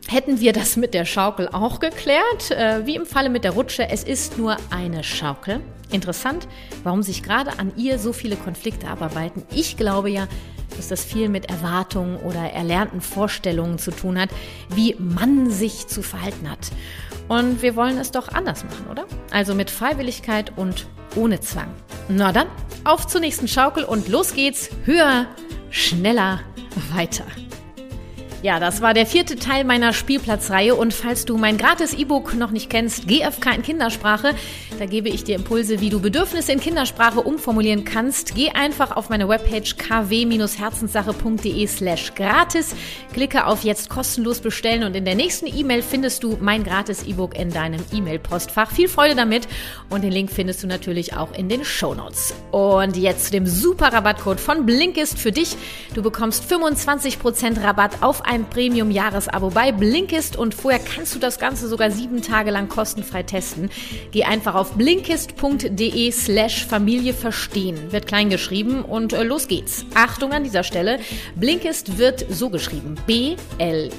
hätten 0.07 0.39
wir 0.39 0.53
das 0.53 0.77
mit 0.77 0.93
der 0.93 1.05
Schaukel 1.05 1.47
auch 1.47 1.79
geklärt. 1.79 2.51
Äh, 2.51 2.85
wie 2.85 2.95
im 2.95 3.05
Falle 3.05 3.29
mit 3.29 3.43
der 3.43 3.51
Rutsche, 3.51 3.89
es 3.89 4.03
ist 4.03 4.37
nur 4.37 4.57
eine 4.69 5.03
Schaukel. 5.03 5.61
Interessant, 5.91 6.47
warum 6.83 7.03
sich 7.03 7.23
gerade 7.23 7.59
an 7.59 7.71
ihr 7.75 7.99
so 7.99 8.13
viele 8.13 8.35
Konflikte 8.35 8.87
abarbeiten. 8.87 9.43
Ich 9.53 9.77
glaube 9.77 10.09
ja, 10.09 10.27
dass 10.75 10.89
das 10.89 11.05
viel 11.05 11.29
mit 11.29 11.49
Erwartungen 11.49 12.17
oder 12.17 12.51
erlernten 12.51 13.01
Vorstellungen 13.01 13.77
zu 13.77 13.91
tun 13.91 14.19
hat, 14.19 14.29
wie 14.73 14.95
man 14.99 15.49
sich 15.49 15.87
zu 15.87 16.01
verhalten 16.01 16.49
hat. 16.49 16.71
Und 17.27 17.61
wir 17.61 17.75
wollen 17.75 17.97
es 17.97 18.11
doch 18.11 18.29
anders 18.29 18.63
machen, 18.63 18.87
oder? 18.91 19.05
Also 19.31 19.55
mit 19.55 19.69
Freiwilligkeit 19.71 20.51
und 20.57 20.87
ohne 21.15 21.39
Zwang. 21.39 21.71
Na 22.07 22.31
dann, 22.31 22.47
auf 22.83 23.07
zur 23.07 23.21
nächsten 23.21 23.47
Schaukel 23.47 23.83
und 23.83 24.09
los 24.09 24.33
geht's. 24.33 24.69
Höher, 24.85 25.27
schneller, 25.69 26.41
weiter. 26.93 27.25
Ja, 28.45 28.59
das 28.59 28.79
war 28.79 28.93
der 28.93 29.07
vierte 29.07 29.37
Teil 29.37 29.63
meiner 29.63 29.91
Spielplatzreihe 29.91 30.75
und 30.75 30.93
falls 30.93 31.25
du 31.25 31.35
mein 31.35 31.57
gratis 31.57 31.95
E-Book 31.95 32.35
noch 32.35 32.51
nicht 32.51 32.69
kennst, 32.69 33.07
GFK 33.07 33.55
in 33.55 33.63
Kindersprache, 33.63 34.35
da 34.77 34.85
gebe 34.85 35.09
ich 35.09 35.23
dir 35.23 35.33
Impulse, 35.33 35.81
wie 35.81 35.89
du 35.89 35.99
Bedürfnisse 35.99 36.51
in 36.51 36.59
Kindersprache 36.59 37.21
umformulieren 37.21 37.85
kannst. 37.85 38.35
Geh 38.35 38.51
einfach 38.51 38.95
auf 38.95 39.09
meine 39.09 39.27
Webpage 39.27 39.77
kw-herzenssache.de 39.77 41.65
slash 41.65 42.13
gratis, 42.13 42.75
klicke 43.13 43.47
auf 43.47 43.63
jetzt 43.63 43.89
kostenlos 43.89 44.41
bestellen 44.41 44.83
und 44.83 44.95
in 44.95 45.05
der 45.05 45.15
nächsten 45.15 45.47
E-Mail 45.47 45.81
findest 45.81 46.21
du 46.21 46.37
mein 46.39 46.63
gratis 46.63 47.01
E-Book 47.01 47.35
in 47.35 47.49
deinem 47.49 47.83
E-Mail-Postfach. 47.91 48.69
Viel 48.69 48.89
Freude 48.89 49.15
damit 49.15 49.47
und 49.89 50.03
den 50.03 50.11
Link 50.11 50.29
findest 50.29 50.61
du 50.61 50.67
natürlich 50.67 51.17
auch 51.17 51.33
in 51.33 51.49
den 51.49 51.65
Show 51.65 51.95
Notes. 51.95 52.35
Und 52.51 52.95
jetzt 52.95 53.25
zu 53.25 53.31
dem 53.31 53.47
super 53.47 53.91
Rabattcode 53.91 54.39
von 54.39 54.67
Blinkist 54.67 55.17
für 55.17 55.31
dich. 55.31 55.57
Du 55.95 56.03
bekommst 56.03 56.43
25% 56.43 57.63
Rabatt 57.63 58.03
auf 58.03 58.23
ein 58.23 58.34
ein 58.35 58.45
Premium-Jahresabo 58.49 59.49
bei 59.49 59.71
Blinkist 59.71 60.35
und 60.35 60.53
vorher 60.53 60.81
kannst 60.81 61.15
du 61.15 61.19
das 61.19 61.39
Ganze 61.39 61.69
sogar 61.69 61.89
sieben 61.89 62.21
Tage 62.21 62.51
lang 62.51 62.67
kostenfrei 62.67 63.23
testen. 63.23 63.69
Geh 64.11 64.25
einfach 64.25 64.55
auf 64.55 64.73
blinkist.de 64.73 66.11
slash 66.11 66.65
Familie 66.65 67.13
verstehen. 67.13 67.93
Wird 67.93 68.07
klein 68.07 68.29
geschrieben 68.29 68.83
und 68.83 69.13
äh, 69.13 69.23
los 69.23 69.47
geht's. 69.47 69.85
Achtung 69.95 70.33
an 70.33 70.43
dieser 70.43 70.63
Stelle. 70.63 70.99
Blinkist 71.35 71.97
wird 71.97 72.25
so 72.29 72.49
geschrieben. 72.49 72.95
B-L-I-N-K-I-S-T. 73.07 73.95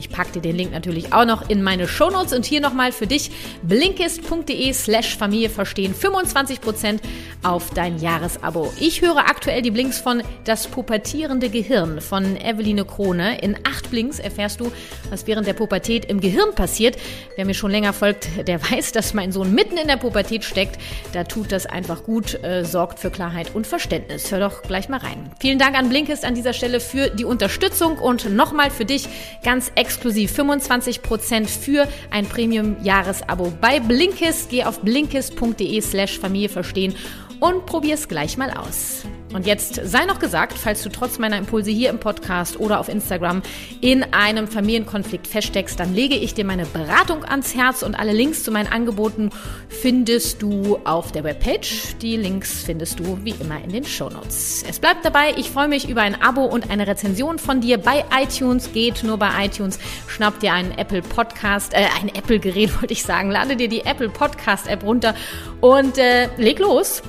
Ich 0.00 0.10
packe 0.10 0.32
dir 0.32 0.42
den 0.42 0.56
Link 0.56 0.72
natürlich 0.72 1.12
auch 1.12 1.24
noch 1.24 1.48
in 1.48 1.62
meine 1.62 1.88
Shownotes 1.88 2.32
und 2.32 2.44
hier 2.44 2.60
nochmal 2.60 2.92
für 2.92 3.06
dich 3.06 3.30
blinkist.de 3.62 4.72
slash 4.72 5.16
Familie 5.16 5.50
verstehen 5.50 5.94
25% 5.94 7.00
auf 7.42 7.70
dein 7.70 7.98
Jahresabo. 7.98 8.72
Ich 8.78 9.02
höre 9.02 9.18
aktuell 9.18 9.62
die 9.62 9.70
Blinks 9.70 9.98
von 9.98 10.22
Das 10.48 10.66
pubertierende 10.66 11.50
Gehirn 11.50 12.00
von 12.00 12.38
Eveline 12.38 12.86
Krone. 12.86 13.38
In 13.42 13.54
acht 13.64 13.90
Blinks 13.90 14.18
erfährst 14.18 14.60
du, 14.60 14.72
was 15.10 15.26
während 15.26 15.46
der 15.46 15.52
Pubertät 15.52 16.06
im 16.06 16.20
Gehirn 16.22 16.54
passiert. 16.54 16.96
Wer 17.36 17.44
mir 17.44 17.52
schon 17.52 17.70
länger 17.70 17.92
folgt, 17.92 18.48
der 18.48 18.58
weiß, 18.70 18.92
dass 18.92 19.12
mein 19.12 19.30
Sohn 19.30 19.54
mitten 19.54 19.76
in 19.76 19.88
der 19.88 19.98
Pubertät 19.98 20.44
steckt. 20.44 20.80
Da 21.12 21.24
tut 21.24 21.52
das 21.52 21.66
einfach 21.66 22.02
gut, 22.02 22.42
äh, 22.42 22.64
sorgt 22.64 22.98
für 22.98 23.10
Klarheit 23.10 23.54
und 23.54 23.66
Verständnis. 23.66 24.32
Hör 24.32 24.40
doch 24.40 24.62
gleich 24.62 24.88
mal 24.88 25.00
rein. 25.00 25.30
Vielen 25.38 25.58
Dank 25.58 25.76
an 25.76 25.90
Blinkist 25.90 26.24
an 26.24 26.34
dieser 26.34 26.54
Stelle 26.54 26.80
für 26.80 27.10
die 27.10 27.26
Unterstützung 27.26 27.98
und 27.98 28.34
nochmal 28.34 28.70
für 28.70 28.86
dich 28.86 29.06
ganz 29.44 29.70
exklusiv 29.74 30.32
25% 30.32 31.46
für 31.46 31.86
ein 32.10 32.24
Premium-Jahresabo 32.24 33.52
bei 33.60 33.80
Blinkist. 33.80 34.48
Geh 34.48 34.64
auf 34.64 34.80
blinkist.de 34.80 35.78
slash 35.82 36.18
Familie 36.18 36.48
verstehen 36.48 36.94
und 37.38 37.66
probier 37.66 37.96
es 37.96 38.08
gleich 38.08 38.38
mal 38.38 38.50
aus. 38.52 39.04
Und 39.34 39.46
jetzt 39.46 39.80
sei 39.84 40.06
noch 40.06 40.18
gesagt, 40.18 40.54
falls 40.56 40.82
du 40.82 40.88
trotz 40.88 41.18
meiner 41.18 41.36
Impulse 41.36 41.70
hier 41.70 41.90
im 41.90 42.00
Podcast 42.00 42.58
oder 42.58 42.80
auf 42.80 42.88
Instagram 42.88 43.42
in 43.80 44.02
einem 44.14 44.48
Familienkonflikt 44.48 45.26
feststeckst, 45.26 45.78
dann 45.78 45.94
lege 45.94 46.14
ich 46.14 46.32
dir 46.32 46.44
meine 46.44 46.64
Beratung 46.64 47.24
ans 47.24 47.54
Herz 47.54 47.82
und 47.82 47.94
alle 47.94 48.12
Links 48.12 48.42
zu 48.42 48.50
meinen 48.50 48.72
Angeboten 48.72 49.30
findest 49.68 50.40
du 50.40 50.78
auf 50.84 51.12
der 51.12 51.24
Webpage. 51.24 51.96
Die 52.00 52.16
Links 52.16 52.62
findest 52.62 53.00
du 53.00 53.18
wie 53.22 53.34
immer 53.38 53.62
in 53.62 53.70
den 53.70 53.84
Shownotes. 53.84 54.64
Es 54.66 54.78
bleibt 54.78 55.04
dabei, 55.04 55.34
ich 55.36 55.50
freue 55.50 55.68
mich 55.68 55.88
über 55.88 56.00
ein 56.00 56.20
Abo 56.20 56.44
und 56.44 56.70
eine 56.70 56.86
Rezension 56.86 57.38
von 57.38 57.60
dir 57.60 57.76
bei 57.76 58.04
iTunes. 58.18 58.72
Geht 58.72 59.04
nur 59.04 59.18
bei 59.18 59.44
iTunes, 59.44 59.78
schnapp 60.06 60.40
dir 60.40 60.54
einen 60.54 60.72
Apple 60.72 61.02
Podcast, 61.02 61.74
äh, 61.74 61.86
ein 62.00 62.08
Apple 62.08 62.38
Gerät 62.38 62.74
wollte 62.80 62.94
ich 62.94 63.02
sagen, 63.02 63.30
lade 63.30 63.56
dir 63.56 63.68
die 63.68 63.82
Apple 63.82 64.08
Podcast 64.08 64.68
App 64.68 64.82
runter 64.84 65.14
und 65.60 65.98
äh, 65.98 66.28
leg 66.38 66.58
los. 66.58 67.02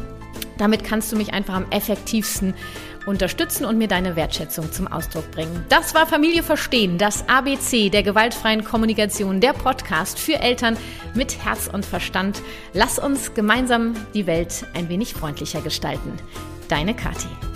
Damit 0.59 0.83
kannst 0.83 1.11
du 1.11 1.15
mich 1.15 1.33
einfach 1.33 1.55
am 1.55 1.65
effektivsten 1.71 2.53
unterstützen 3.07 3.65
und 3.65 3.79
mir 3.79 3.87
deine 3.87 4.15
Wertschätzung 4.15 4.71
zum 4.71 4.87
Ausdruck 4.87 5.31
bringen. 5.31 5.65
Das 5.69 5.95
war 5.95 6.05
Familie 6.05 6.43
Verstehen, 6.43 6.99
das 6.99 7.27
ABC 7.27 7.89
der 7.89 8.03
gewaltfreien 8.03 8.63
Kommunikation, 8.63 9.39
der 9.41 9.53
Podcast 9.53 10.19
für 10.19 10.39
Eltern 10.39 10.77
mit 11.15 11.43
Herz 11.43 11.67
und 11.71 11.85
Verstand. 11.85 12.43
Lass 12.73 12.99
uns 12.99 13.33
gemeinsam 13.33 13.93
die 14.13 14.27
Welt 14.27 14.65
ein 14.75 14.89
wenig 14.89 15.13
freundlicher 15.13 15.61
gestalten. 15.61 16.13
Deine 16.67 16.93
Kathi. 16.93 17.48